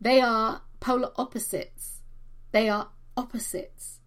[0.00, 2.02] they are polar opposites.
[2.52, 3.98] They are opposites.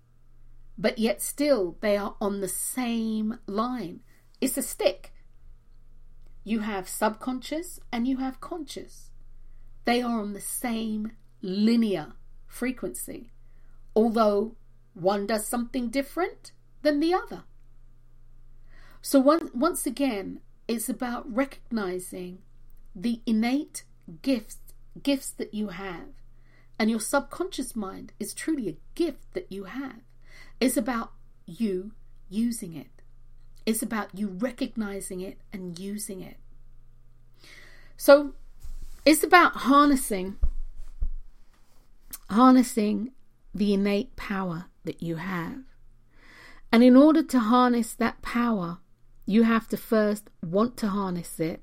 [0.77, 3.99] But yet still they are on the same line.
[4.39, 5.11] It's a stick.
[6.45, 9.09] You have subconscious and you have conscious.
[9.83, 11.11] They are on the same
[11.41, 12.13] linear
[12.47, 13.33] frequency,
[13.93, 14.55] although
[14.93, 17.43] one does something different than the other.
[19.05, 22.39] So, one, once again, it's about recognizing
[22.95, 23.83] the innate
[24.21, 24.59] gifts,
[25.03, 26.07] gifts that you have.
[26.79, 29.99] And your subconscious mind is truly a gift that you have.
[30.61, 31.11] It's about
[31.45, 31.91] you
[32.29, 33.01] using it.
[33.65, 36.37] It's about you recognizing it and using it.
[37.97, 38.33] So
[39.05, 40.37] it's about harnessing
[42.29, 43.11] harnessing
[43.53, 45.59] the innate power that you have.
[46.71, 48.79] And in order to harness that power,
[49.25, 51.61] you have to first want to harness it.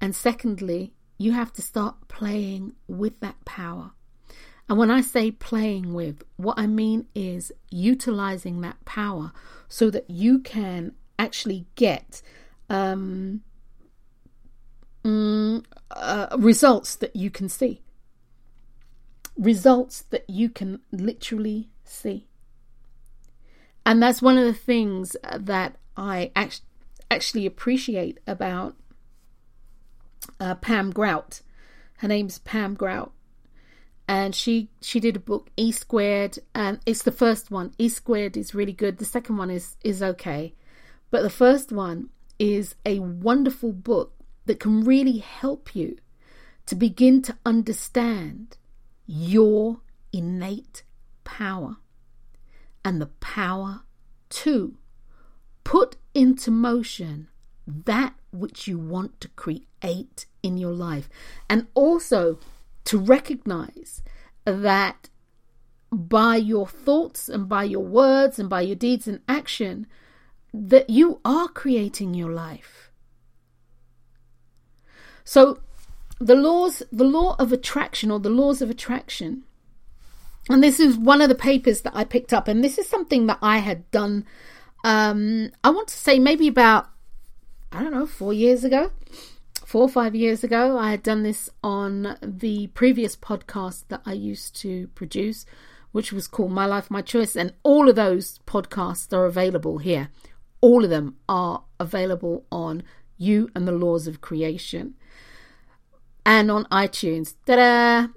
[0.00, 3.92] And secondly, you have to start playing with that power.
[4.68, 9.32] And when I say playing with, what I mean is utilizing that power
[9.68, 12.22] so that you can actually get
[12.70, 13.42] um,
[15.04, 17.82] mm, uh, results that you can see.
[19.36, 22.26] Results that you can literally see.
[23.86, 26.62] And that's one of the things that I act-
[27.10, 28.76] actually appreciate about
[30.40, 31.42] uh, Pam Grout.
[31.98, 33.12] Her name's Pam Grout.
[34.06, 37.72] And she she did a book E squared, and it's the first one.
[37.78, 38.98] E squared is really good.
[38.98, 40.54] The second one is is okay,
[41.10, 44.12] but the first one is a wonderful book
[44.44, 45.96] that can really help you
[46.66, 48.58] to begin to understand
[49.06, 49.80] your
[50.12, 50.82] innate
[51.24, 51.76] power
[52.84, 53.82] and the power
[54.28, 54.76] to
[55.64, 57.28] put into motion
[57.66, 61.08] that which you want to create in your life
[61.48, 62.38] and also
[62.84, 64.02] to recognize
[64.44, 65.08] that
[65.90, 69.86] by your thoughts and by your words and by your deeds and action
[70.52, 72.90] that you are creating your life
[75.24, 75.58] so
[76.20, 79.42] the laws, the law of attraction or the laws of attraction,
[80.48, 83.26] and this is one of the papers that I picked up, and this is something
[83.26, 84.26] that I had done.
[84.84, 86.90] Um, I want to say maybe about
[87.72, 88.92] I don't know four years ago,
[89.64, 90.78] four or five years ago.
[90.78, 95.46] I had done this on the previous podcast that I used to produce,
[95.90, 100.10] which was called My Life, My Choice, and all of those podcasts are available here.
[100.60, 102.82] All of them are available on
[103.16, 104.94] You and the Laws of Creation
[106.26, 107.34] and on iTunes.
[107.46, 108.08] Ta-da!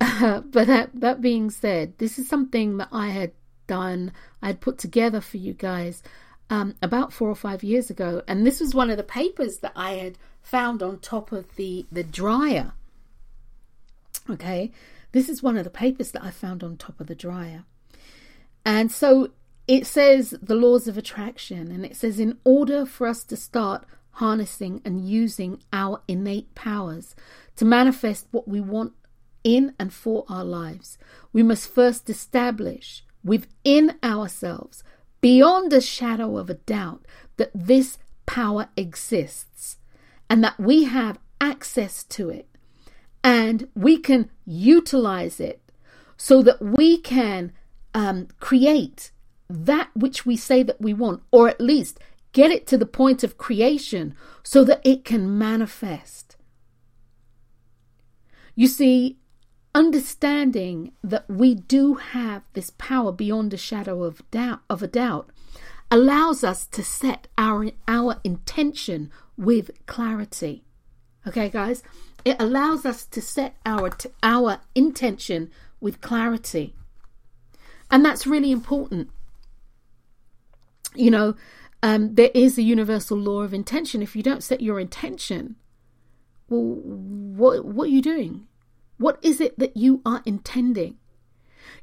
[0.50, 3.32] but that, that being said, this is something that I had
[3.70, 4.12] done,
[4.42, 6.02] I had put together for you guys
[6.50, 9.72] um, about four or five years ago, and this was one of the papers that
[9.76, 12.72] I had found on top of the the dryer.
[14.28, 14.72] Okay,
[15.12, 17.62] this is one of the papers that I found on top of the dryer,
[18.66, 19.30] and so
[19.68, 23.86] it says the laws of attraction, and it says in order for us to start
[24.14, 27.14] harnessing and using our innate powers
[27.54, 28.94] to manifest what we want
[29.44, 30.98] in and for our lives,
[31.32, 34.82] we must first establish within ourselves,
[35.20, 37.04] beyond a shadow of a doubt,
[37.36, 39.78] that this power exists
[40.28, 42.46] and that we have access to it
[43.22, 45.60] and we can utilize it
[46.16, 47.52] so that we can
[47.94, 49.10] um, create
[49.48, 51.98] that which we say that we want, or at least
[52.32, 56.36] get it to the point of creation so that it can manifest.
[58.54, 59.18] You see,
[59.74, 65.30] understanding that we do have this power beyond a shadow of doubt of a doubt
[65.90, 70.64] allows us to set our our intention with clarity.
[71.26, 71.82] Okay, guys,
[72.24, 73.90] it allows us to set our
[74.22, 75.50] our intention
[75.80, 76.74] with clarity.
[77.90, 79.10] And that's really important.
[80.94, 81.34] You know,
[81.82, 84.02] um, there is a universal law of intention.
[84.02, 85.56] If you don't set your intention,
[86.48, 88.46] well, what what are you doing?
[89.00, 90.98] What is it that you are intending?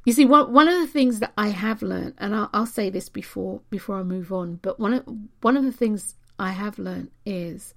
[0.06, 2.92] You see, one one of the things that I have learned, and I'll, I'll say
[2.92, 5.04] this before before I move on, but one of
[5.42, 7.74] one of the things I have learned is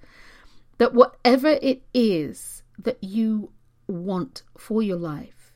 [0.76, 3.50] that whatever it is that you
[3.86, 5.54] want for your life,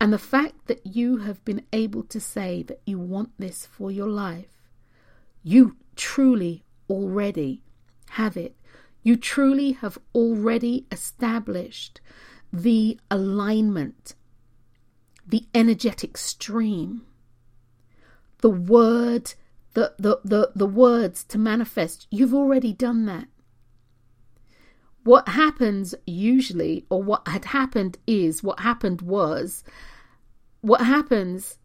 [0.00, 3.90] and the fact that you have been able to say that you want this for
[3.90, 4.70] your life,
[5.42, 7.60] you truly already
[8.12, 8.56] have it.
[9.02, 12.00] You truly have already established
[12.52, 14.14] the alignment,
[15.26, 17.02] the energetic stream,
[18.38, 19.34] the word,
[19.74, 22.06] the, the, the, the words to manifest.
[22.10, 23.28] You've already done that.
[25.04, 29.64] What happens usually, or what had happened is, what happened was,
[30.60, 31.58] what happens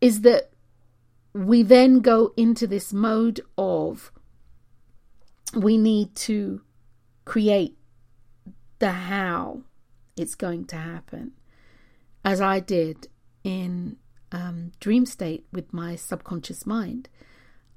[0.00, 0.50] is that
[1.32, 4.12] we then go into this mode of
[5.54, 6.60] we need to
[7.24, 7.76] create
[8.78, 9.62] the how
[10.16, 11.32] it's going to happen,
[12.24, 13.08] as I did
[13.44, 13.96] in
[14.32, 17.08] um, dream state with my subconscious mind.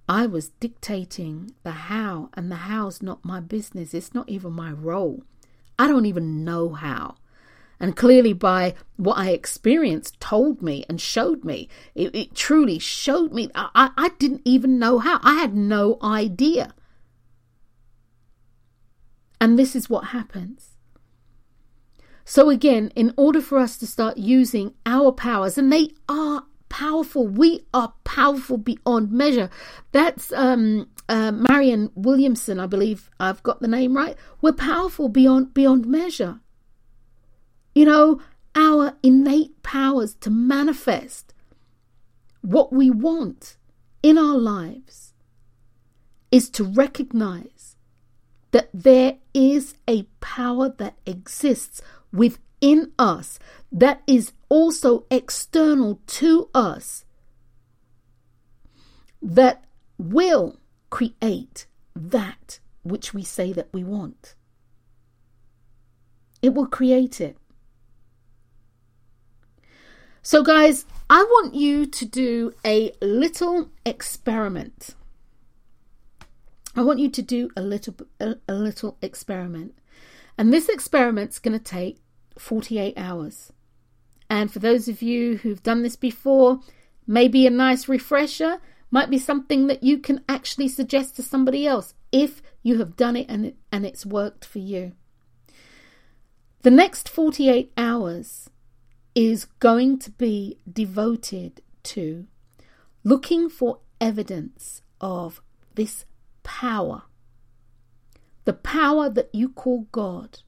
[0.08, 3.94] I was dictating the how, and the how's not my business.
[3.94, 5.24] It's not even my role.
[5.78, 7.16] I don't even know how.
[7.80, 13.32] And clearly, by what I experienced, told me and showed me, it, it truly showed
[13.32, 13.50] me.
[13.56, 15.20] I, I didn't even know how.
[15.24, 16.74] I had no idea.
[19.40, 20.69] And this is what happens.
[22.30, 27.28] So, again, in order for us to start using our powers, and they are powerful,
[27.28, 29.50] we are powerful beyond measure.
[29.94, 34.16] That's um, uh, Marianne Williamson, I believe I've got the name right.
[34.42, 36.40] We're powerful beyond beyond measure.
[37.74, 38.22] You know,
[38.54, 41.34] our innate powers to manifest
[42.42, 43.58] what we want
[44.04, 45.16] in our lives
[46.30, 47.76] is to recognize
[48.52, 51.82] that there is a power that exists
[52.12, 53.40] within us
[53.72, 57.06] that is also external to us
[59.22, 59.66] that
[59.98, 60.58] will
[60.90, 64.36] create that which we say that we want.
[66.42, 67.38] It will create it.
[70.22, 74.96] So, guys, I want you to do a little experiment.
[76.76, 79.74] I want you to do a little a, a little experiment.
[80.40, 82.02] And this experiment's going to take
[82.38, 83.52] 48 hours.
[84.30, 86.62] And for those of you who've done this before,
[87.06, 88.60] maybe a nice refresher
[88.90, 93.18] might be something that you can actually suggest to somebody else if you have done
[93.18, 94.94] it and, and it's worked for you.
[96.62, 98.50] The next 48 hours
[99.14, 102.28] is going to be devoted to
[103.04, 105.42] looking for evidence of
[105.76, 106.06] this
[106.44, 107.04] power
[108.50, 110.40] the power that you call God,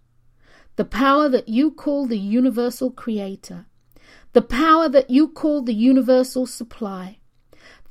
[0.75, 3.67] the power that you call the universal creator,
[4.33, 7.19] the power that you call the universal supply,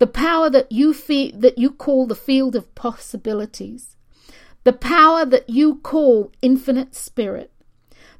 [0.00, 3.94] the power that you feel that you call the field of possibilities,
[4.64, 7.52] the power that you call infinite spirit,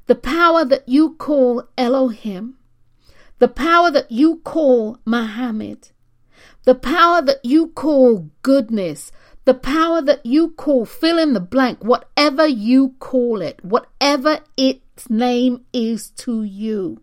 [0.05, 2.55] the power that you call Elohim,
[3.39, 5.89] the power that you call Muhammad,
[6.63, 9.11] the power that you call goodness,
[9.45, 15.09] the power that you call, fill in the blank, whatever you call it, whatever its
[15.09, 17.01] name is to you,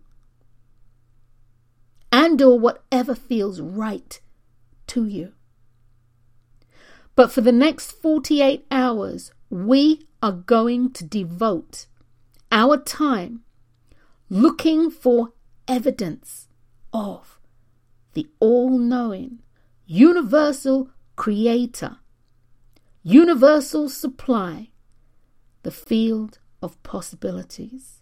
[2.11, 4.21] and or whatever feels right
[4.87, 5.33] to you.
[7.15, 11.87] But for the next 48 hours, we are going to devote
[12.51, 13.41] our time
[14.29, 15.33] looking for
[15.67, 16.47] evidence
[16.93, 17.39] of
[18.13, 19.39] the all knowing,
[19.85, 21.97] universal creator
[23.03, 24.69] universal supply,
[25.63, 28.01] the field of possibilities.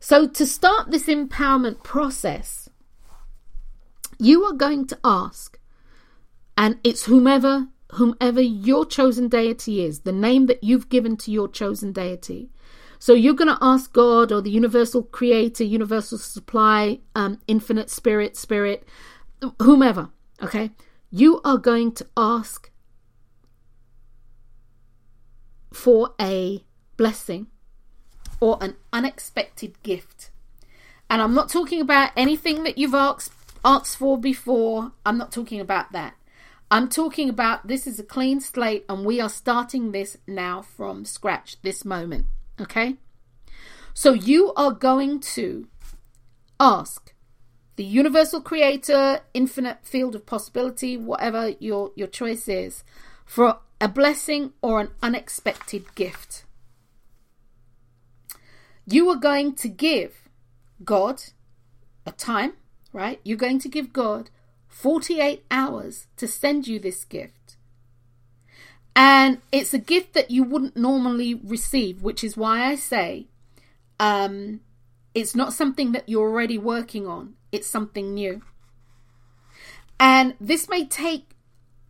[0.00, 2.68] So, to start this empowerment process,
[4.18, 5.58] you are going to ask,
[6.56, 11.48] and it's whomever whomever your chosen deity is, the name that you've given to your
[11.48, 12.50] chosen deity.
[12.98, 18.36] So you're going to ask God or the universal creator, universal supply, um, infinite spirit,
[18.36, 18.84] spirit,
[19.60, 20.08] whomever,
[20.42, 20.70] okay?
[21.10, 22.70] You are going to ask
[25.76, 26.64] for a
[26.96, 27.46] blessing
[28.40, 30.30] or an unexpected gift.
[31.10, 33.32] And I'm not talking about anything that you've asked
[33.64, 34.92] asked for before.
[35.04, 36.14] I'm not talking about that.
[36.70, 41.04] I'm talking about this is a clean slate and we are starting this now from
[41.04, 42.26] scratch this moment.
[42.60, 42.96] Okay?
[43.92, 45.68] So you are going to
[46.58, 47.12] ask
[47.76, 52.82] the universal creator, infinite field of possibility, whatever your, your choice is,
[53.24, 56.44] for a blessing or an unexpected gift.
[58.86, 60.28] You are going to give
[60.84, 61.22] God
[62.06, 62.54] a time,
[62.92, 63.20] right?
[63.24, 64.30] You're going to give God
[64.68, 67.56] 48 hours to send you this gift.
[68.94, 73.26] And it's a gift that you wouldn't normally receive, which is why I say
[74.00, 74.60] um,
[75.14, 78.42] it's not something that you're already working on, it's something new.
[79.98, 81.30] And this may take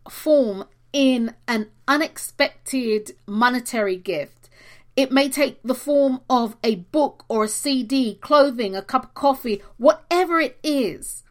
[0.09, 0.65] form
[0.97, 4.49] in an unexpected monetary gift.
[4.95, 9.13] It may take the form of a book or a CD, clothing, a cup of
[9.13, 11.23] coffee, whatever it is.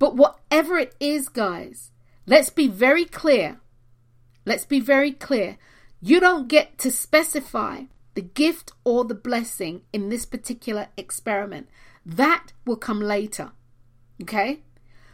[0.00, 1.92] But whatever it is, guys,
[2.26, 3.60] let's be very clear.
[4.44, 5.56] Let's be very clear.
[6.00, 7.82] You don't get to specify
[8.14, 11.68] the gift or the blessing in this particular experiment.
[12.04, 13.52] That will come later.
[14.20, 14.62] Okay?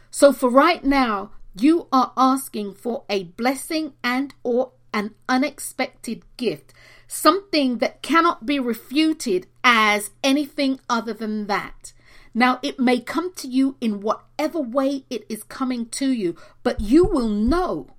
[0.09, 1.29] So for right now,
[1.61, 6.73] you are asking for a blessing and or an unexpected gift,
[7.07, 11.93] something that cannot be refuted as anything other than that.
[12.33, 16.79] Now, it may come to you in whatever way it is coming to you, but
[16.79, 17.95] you will know,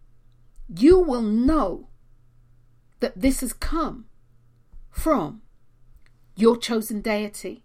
[0.68, 1.88] you will know
[3.00, 4.06] that this has come
[4.90, 5.42] from
[6.36, 7.62] your chosen deity.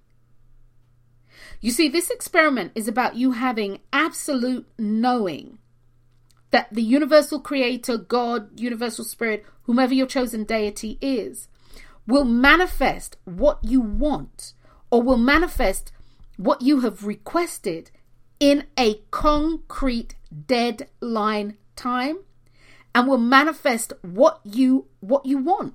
[1.62, 5.60] You see, this experiment is about you having absolute knowing
[6.54, 11.48] that the universal creator, God, universal spirit, whomever your chosen deity is,
[12.06, 14.54] will manifest what you want
[14.92, 15.92] or will manifest
[16.38, 17.90] what you have requested
[18.40, 20.14] in a concrete
[20.46, 22.20] deadline time
[22.94, 25.74] and will manifest what you what you want.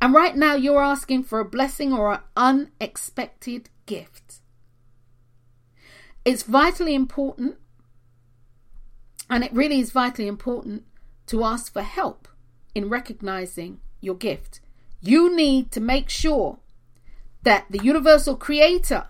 [0.00, 4.40] And right now you're asking for a blessing or an unexpected gift.
[6.24, 7.58] It's vitally important
[9.32, 10.84] and it really is vitally important
[11.24, 12.28] to ask for help
[12.74, 14.60] in recognizing your gift.
[15.00, 16.58] You need to make sure
[17.42, 19.06] that the universal creator,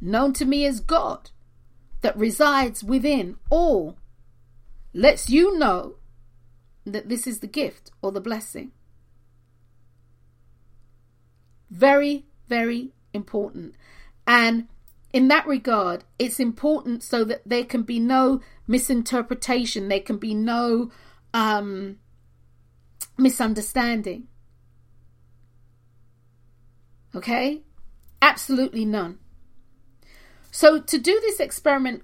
[0.00, 1.30] known to me as God,
[2.00, 3.96] that resides within all,
[4.92, 5.98] lets you know
[6.84, 8.72] that this is the gift or the blessing.
[11.70, 13.76] Very, very important.
[14.26, 14.66] And
[15.14, 20.34] in that regard, it's important so that there can be no misinterpretation, there can be
[20.34, 20.90] no
[21.32, 21.98] um,
[23.16, 24.26] misunderstanding.
[27.14, 27.62] Okay?
[28.20, 29.20] Absolutely none.
[30.50, 32.02] So, to do this experiment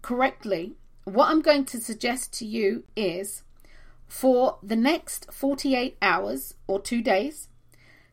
[0.00, 3.42] correctly, what I'm going to suggest to you is
[4.08, 7.48] for the next 48 hours or two days,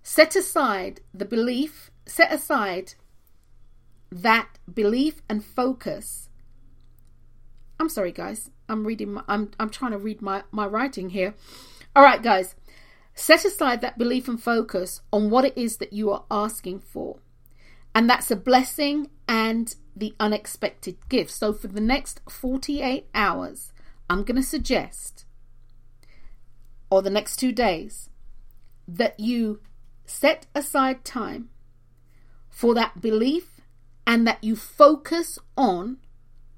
[0.01, 2.95] set aside the belief, set aside
[4.21, 6.29] that belief and focus.
[7.79, 8.49] I'm sorry, guys.
[8.69, 9.13] I'm reading.
[9.13, 11.33] My, I'm I'm trying to read my my writing here.
[11.95, 12.55] All right, guys.
[13.15, 17.19] Set aside that belief and focus on what it is that you are asking for,
[17.93, 21.29] and that's a blessing and the unexpected gift.
[21.29, 23.71] So for the next 48 hours,
[24.09, 25.25] I'm going to suggest,
[26.89, 28.09] or the next two days,
[28.87, 29.59] that you
[30.05, 31.49] set aside time
[32.49, 33.52] for that belief
[34.05, 35.97] and that you focus on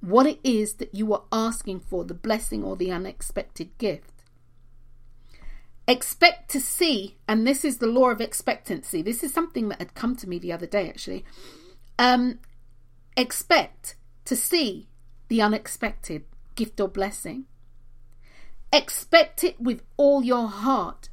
[0.01, 4.11] what it is that you are asking for the blessing or the unexpected gift.
[5.87, 9.01] Expect to see, and this is the law of expectancy.
[9.01, 11.23] This is something that had come to me the other day actually.
[11.99, 12.39] Um,
[13.15, 14.87] expect to see
[15.27, 16.25] the unexpected
[16.55, 17.45] gift or blessing.
[18.73, 21.09] Expect it with all your heart.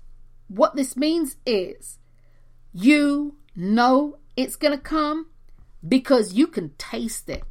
[0.48, 1.98] What this means is
[2.72, 5.26] you know it's going to come
[5.86, 7.44] because you can taste it.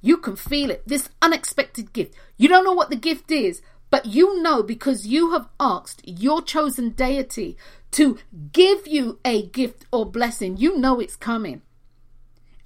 [0.00, 0.82] You can feel it.
[0.86, 2.14] This unexpected gift.
[2.36, 6.42] You don't know what the gift is, but you know because you have asked your
[6.42, 7.56] chosen deity
[7.92, 8.18] to
[8.52, 10.56] give you a gift or blessing.
[10.56, 11.62] You know it's coming.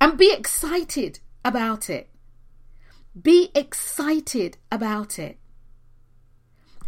[0.01, 2.11] And be excited about it.
[3.20, 5.39] Be excited about it.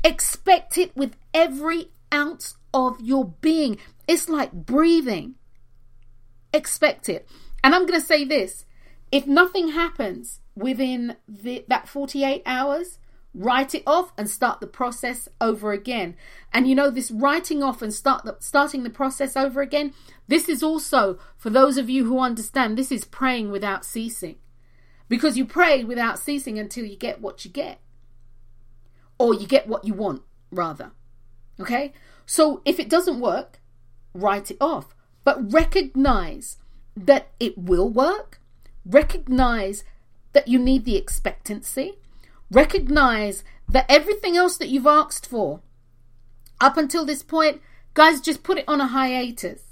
[0.03, 3.79] Expect it with every ounce of your being.
[4.09, 5.37] It's like breathing.
[6.53, 7.29] Expect it.
[7.65, 8.67] And I'm going to say this
[9.11, 12.99] if nothing happens within the, that 48 hours,
[13.33, 16.15] write it off and start the process over again.
[16.53, 19.95] And you know, this writing off and start the, starting the process over again,
[20.29, 24.37] this is also, for those of you who understand, this is praying without ceasing.
[25.09, 27.81] Because you pray without ceasing until you get what you get.
[29.19, 30.93] Or you get what you want, rather.
[31.59, 31.95] Okay?
[32.27, 33.61] So if it doesn't work,
[34.13, 34.95] write it off.
[35.25, 36.59] But recognize
[36.97, 38.41] that it will work.
[38.85, 39.85] Recognize
[40.33, 41.95] that you need the expectancy.
[42.51, 45.61] Recognize that everything else that you've asked for
[46.61, 47.61] up until this point,
[47.95, 49.63] guys, just put it on a hiatus.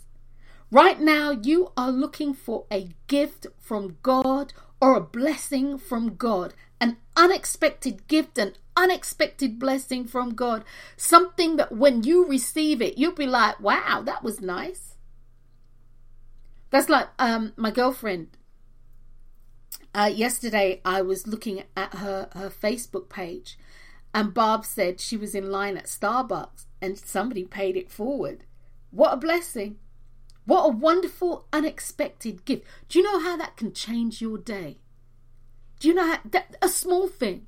[0.71, 6.55] Right now, you are looking for a gift from God or a blessing from God,
[6.81, 10.65] an unexpected gift, an unexpected blessing from God.
[10.97, 14.92] Something that when you receive it, you'll be like, wow, that was nice.
[16.73, 18.29] That's like um, my girlfriend.
[19.95, 23.59] Uh, yesterday, I was looking at her, her Facebook page,
[24.15, 28.45] and Barb said she was in line at Starbucks and somebody paid it forward.
[28.91, 29.77] What a blessing!
[30.47, 32.65] What a wonderful, unexpected gift.
[32.89, 34.79] Do you know how that can change your day?
[35.79, 37.47] Do you know how that, a small thing?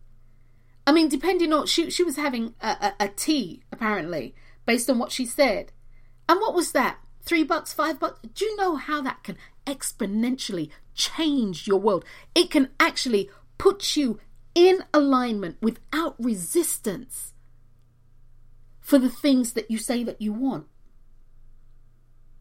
[0.87, 2.69] I mean, depending on she she was having a,
[3.01, 4.35] a, a tea apparently
[4.67, 5.73] based on what she said,
[6.29, 6.99] and what was that?
[7.25, 8.21] Three bucks, five bucks.
[8.35, 12.05] Do you know how that can exponentially change your world?
[12.35, 14.21] It can actually put you
[14.55, 17.33] in alignment without resistance
[18.81, 20.67] for the things that you say that you want.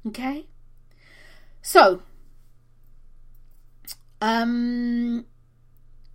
[0.05, 0.47] Okay?
[1.61, 2.01] So,
[4.21, 5.25] um,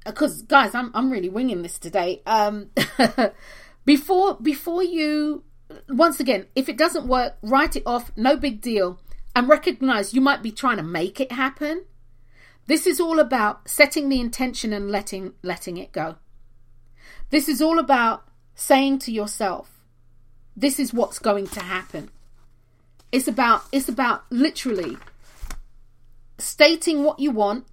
[0.05, 2.23] because guys, I'm I'm really winging this today.
[2.27, 2.71] Um,
[3.87, 5.45] before before you,
[5.89, 8.13] once again, if it doesn't work, write it off.
[8.17, 9.01] No big deal,
[9.35, 11.85] and recognize you might be trying to make it happen.
[12.67, 16.17] This is all about setting the intention and letting letting it go.
[17.31, 19.85] This is all about saying to yourself,
[20.57, 22.11] "This is what's going to happen."
[23.11, 24.99] It's about it's about literally
[26.39, 27.67] stating what you want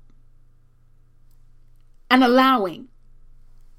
[2.10, 2.88] and allowing,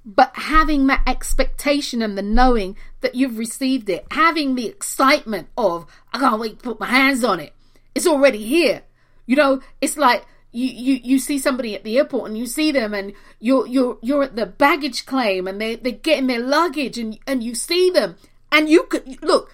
[0.06, 5.84] but having that expectation and the knowing that you've received it, having the excitement of,
[6.12, 7.52] I can't wait to put my hands on it.
[7.92, 8.82] It's already here.
[9.26, 12.70] You know, it's like you, you, you see somebody at the airport and you see
[12.70, 16.96] them and you're you're you're at the baggage claim and they, they're getting their luggage
[16.98, 18.14] and and you see them
[18.52, 19.52] and you could look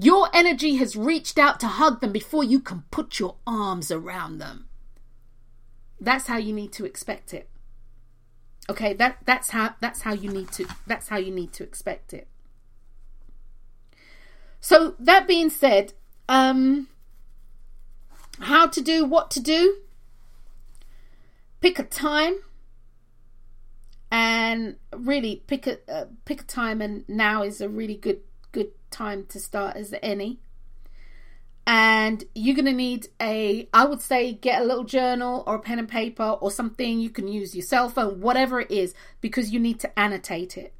[0.00, 4.38] your energy has reached out to hug them before you can put your arms around
[4.38, 4.68] them.
[6.00, 7.50] That's how you need to expect it.
[8.70, 12.12] Okay, that that's how that's how you need to that's how you need to expect
[12.12, 12.28] it.
[14.60, 15.94] So that being said,
[16.28, 16.88] um
[18.40, 19.78] how to do what to do?
[21.60, 22.36] Pick a time
[24.10, 28.20] and really pick a uh, pick a time and now is a really good
[28.52, 30.40] good time to start as any
[31.68, 35.60] and you're going to need a i would say get a little journal or a
[35.60, 39.50] pen and paper or something you can use your cell phone whatever it is because
[39.50, 40.72] you need to annotate it.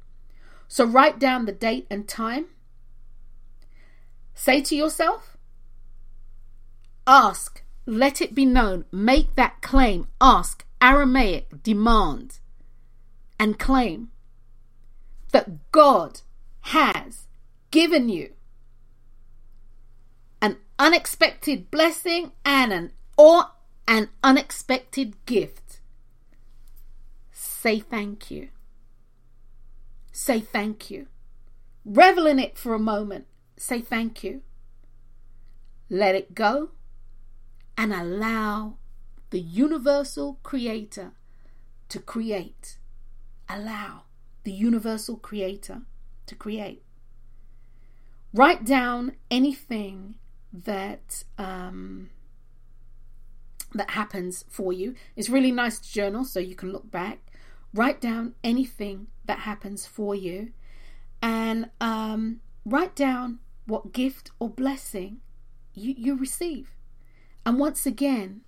[0.67, 2.45] So write down the date and time.
[4.33, 5.37] Say to yourself
[7.05, 12.39] ask let it be known make that claim ask aramaic demand
[13.39, 14.09] and claim
[15.31, 16.21] that god
[16.61, 17.25] has
[17.71, 18.31] given you
[20.79, 23.51] unexpected blessing and an or
[23.87, 25.81] an unexpected gift.
[27.31, 28.49] Say thank you.
[30.13, 31.07] Say thank you.
[31.83, 33.25] Revel in it for a moment.
[33.57, 34.41] Say thank you.
[35.89, 36.69] Let it go
[37.77, 38.75] and allow
[39.31, 41.11] the universal creator
[41.89, 42.77] to create.
[43.49, 44.03] Allow
[44.43, 45.81] the universal creator
[46.27, 46.83] to create.
[48.33, 50.15] Write down anything
[50.51, 52.09] that um,
[53.73, 54.95] that happens for you.
[55.15, 57.19] It's really nice to journal so you can look back,
[57.73, 60.51] write down anything that happens for you,
[61.21, 65.21] and um, write down what gift or blessing
[65.73, 66.71] you, you receive.
[67.45, 68.41] And once again,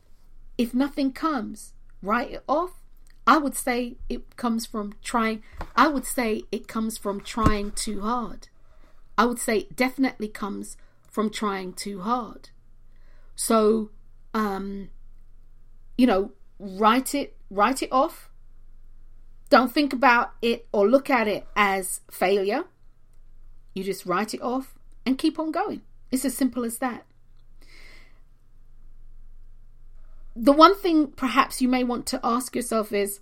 [0.58, 2.72] if nothing comes, write it off.
[3.28, 5.44] I would say it comes from trying,
[5.76, 8.48] I would say it comes from trying too hard.
[9.18, 10.76] I would say it definitely comes
[11.12, 12.50] from trying too hard.
[13.36, 13.92] So,
[14.34, 14.90] um,
[15.98, 18.30] you know, write it, write it off.
[19.50, 22.64] Don't think about it or look at it as failure.
[23.76, 24.74] You just write it off
[25.06, 25.82] and keep on going.
[26.12, 27.06] It's as simple as that.
[30.34, 33.20] The one thing perhaps you may want to ask yourself is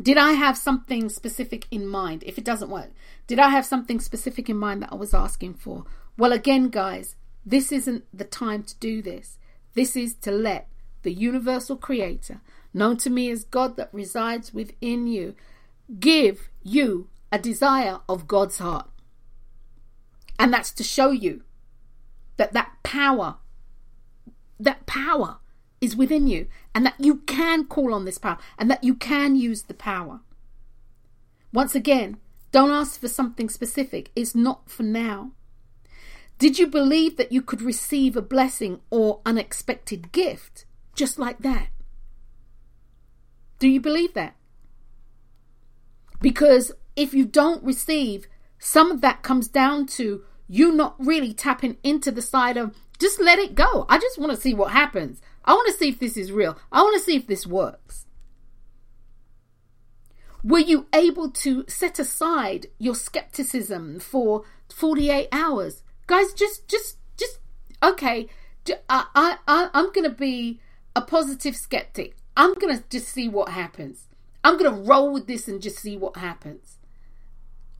[0.00, 2.24] Did I have something specific in mind?
[2.26, 2.90] If it doesn't work,
[3.26, 5.86] did I have something specific in mind that I was asking for?
[6.18, 9.38] Well, again, guys, this isn't the time to do this.
[9.74, 10.68] This is to let
[11.02, 12.40] the universal creator,
[12.72, 15.34] known to me as God that resides within you,
[16.00, 18.88] give you a desire of God's heart.
[20.38, 21.42] And that's to show you
[22.36, 23.36] that that power,
[24.58, 25.38] that power
[25.80, 29.36] is within you and that you can call on this power and that you can
[29.36, 30.20] use the power.
[31.52, 32.16] Once again,
[32.52, 34.10] don't ask for something specific.
[34.16, 35.32] It's not for now.
[36.38, 41.68] Did you believe that you could receive a blessing or unexpected gift just like that?
[43.58, 44.36] Do you believe that?
[46.20, 48.26] Because if you don't receive,
[48.58, 53.20] some of that comes down to you not really tapping into the side of just
[53.20, 53.86] let it go.
[53.88, 55.20] I just want to see what happens.
[55.44, 56.58] I want to see if this is real.
[56.70, 58.06] I want to see if this works.
[60.42, 65.82] Were you able to set aside your skepticism for 48 hours?
[66.06, 67.38] Guys, just, just, just,
[67.82, 68.28] okay.
[68.88, 69.04] I,
[69.46, 70.60] I, I'm going to be
[70.94, 72.16] a positive skeptic.
[72.36, 74.08] I'm to just see what happens.
[74.44, 76.78] I'm to roll with this and just see what happens.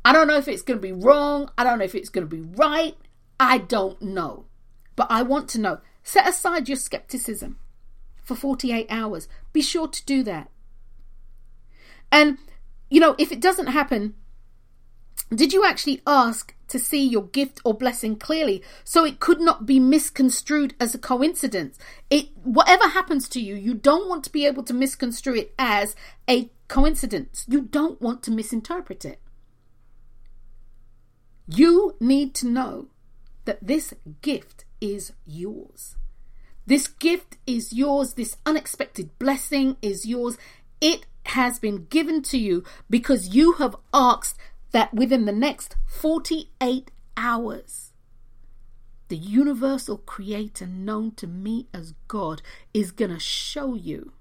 [0.04, 1.50] I don't know if it's to be wrong.
[1.56, 2.96] I don't know if it's to be right.
[3.38, 4.46] I don't know.
[4.96, 5.80] But I want to know.
[6.02, 7.58] Set aside your skepticism
[8.22, 9.28] for 48 hours.
[9.52, 10.50] Be sure to do that.
[12.10, 12.38] And,
[12.90, 14.14] you know, if it doesn't happen,
[15.32, 19.66] did you actually ask to see your gift or blessing clearly so it could not
[19.66, 21.78] be misconstrued as a coincidence?
[22.10, 25.94] It whatever happens to you, you don't want to be able to misconstrue it as
[26.28, 27.44] a coincidence.
[27.48, 29.20] You don't want to misinterpret it.
[31.48, 32.88] You need to know
[33.44, 35.96] that this gift is yours.
[36.66, 38.14] This gift is yours.
[38.14, 40.36] This unexpected blessing is yours.
[40.80, 44.38] It has been given to you because you have asked
[44.76, 47.94] that within the next 48 hours,
[49.08, 52.42] the universal creator known to me as God
[52.74, 54.12] is going to show you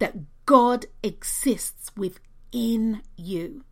[0.00, 0.16] that
[0.46, 3.64] God exists within you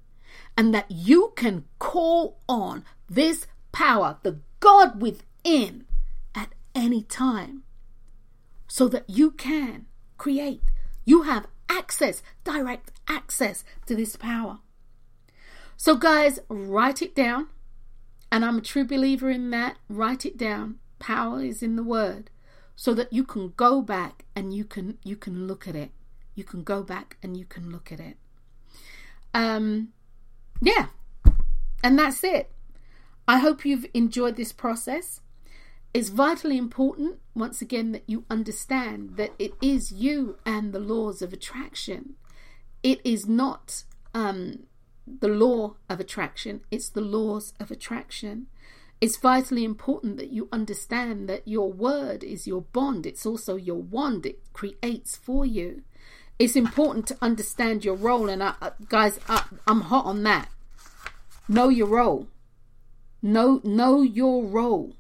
[0.57, 5.87] and that you can call on this power, the God within,
[6.37, 7.65] at any time
[8.69, 9.87] so that you can
[10.19, 10.63] create.
[11.05, 14.61] You have access, direct access to this power.
[15.81, 17.47] So, guys, write it down.
[18.33, 19.77] And I'm a true believer in that.
[19.89, 20.81] Write it down.
[20.99, 22.31] Power is in the word.
[22.75, 25.91] So that you can go back and you can you can look at it.
[26.35, 28.17] You can go back and you can look at it.
[29.33, 29.93] Um
[30.61, 30.87] yeah.
[31.83, 32.51] And that's it.
[33.27, 35.21] I hope you've enjoyed this process.
[35.95, 41.23] It's vitally important, once again, that you understand that it is you and the laws
[41.23, 42.15] of attraction.
[42.83, 44.68] It is not um,
[45.21, 48.47] the law of attraction, it's the laws of attraction.
[49.01, 53.81] It's vitally important that you understand that your word is your bond, it's also your
[53.81, 55.83] wand, it creates for you.
[56.39, 58.55] It's important to understand your role, and I,
[58.89, 60.49] guys, I, I'm hot on that.
[61.49, 62.29] Know your role.
[63.21, 64.95] Know know your role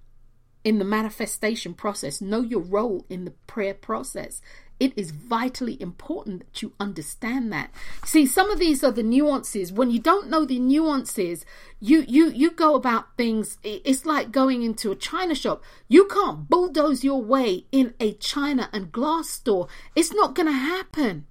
[0.64, 2.20] in the manifestation process.
[2.20, 4.40] Know your role in the prayer process.
[4.80, 7.70] It is vitally important that you understand that.
[8.04, 9.72] See, some of these are the nuances.
[9.72, 11.44] When you don't know the nuances,
[11.80, 13.58] you you you go about things.
[13.64, 15.62] It's like going into a china shop.
[15.88, 19.66] You can't bulldoze your way in a china and glass store.
[19.96, 21.26] It's not going to happen.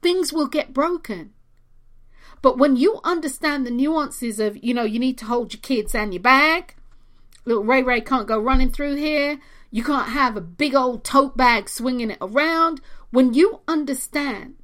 [0.00, 1.32] Things will get broken.
[2.42, 5.94] But when you understand the nuances of, you know, you need to hold your kids
[5.94, 6.76] and your bag,
[7.44, 9.40] little Ray Ray can't go running through here,
[9.76, 12.80] you can't have a big old tote bag swinging it around.
[13.10, 14.54] When you understand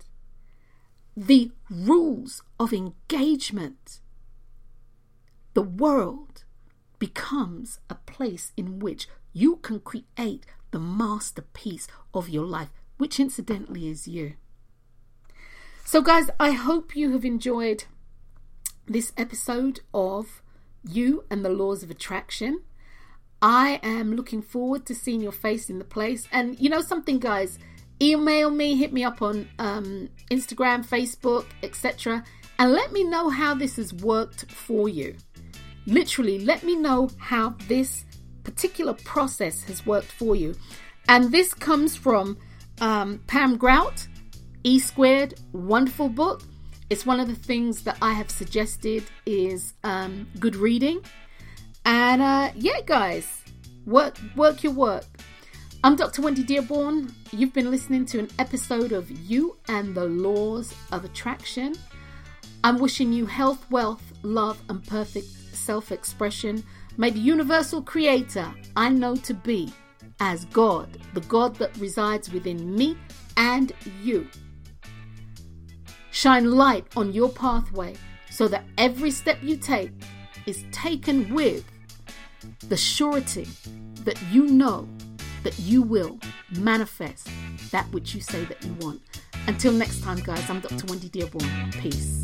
[1.15, 4.01] the rules of engagement,
[5.53, 6.45] the world
[6.99, 13.89] becomes a place in which you can create the masterpiece of your life, which incidentally
[13.89, 14.37] is you.
[15.85, 17.85] So, guys, I hope you have enjoyed
[18.87, 20.41] this episode of
[20.83, 22.63] You and the Laws of Attraction.
[23.43, 26.28] I am looking forward to seeing your face in the place.
[26.30, 27.59] And you know something, guys,
[28.01, 32.24] email me, hit me up on um, Instagram, Facebook, etc.,
[32.59, 35.16] and let me know how this has worked for you.
[35.86, 38.05] Literally, let me know how this
[38.45, 40.55] particular process has worked for you.
[41.09, 42.38] And this comes from
[42.80, 44.07] um, Pam Grout
[44.64, 46.43] E Squared, wonderful book.
[46.88, 51.03] It's one of the things that I have suggested is um, good reading.
[51.85, 53.43] And uh, yeah, guys,
[53.87, 55.05] work work your work.
[55.85, 56.22] I'm Dr.
[56.22, 57.12] Wendy Dearborn.
[57.33, 61.74] You've been listening to an episode of You and the Laws of Attraction.
[62.62, 66.62] I'm wishing you health, wealth, love, and perfect self expression.
[66.97, 69.72] May the universal creator I know to be
[70.20, 72.97] as God, the God that resides within me
[73.37, 73.72] and
[74.03, 74.28] you,
[76.12, 77.97] shine light on your pathway
[78.30, 79.91] so that every step you take
[80.47, 81.64] is taken with
[82.69, 83.49] the surety
[84.05, 84.89] that you know
[85.43, 86.19] that you will
[86.59, 87.29] manifest
[87.71, 89.01] that which you say that you want.
[89.47, 90.87] Until next time, guys, I'm Dr.
[90.87, 91.73] Wendy Dearborn.
[91.73, 92.23] Peace.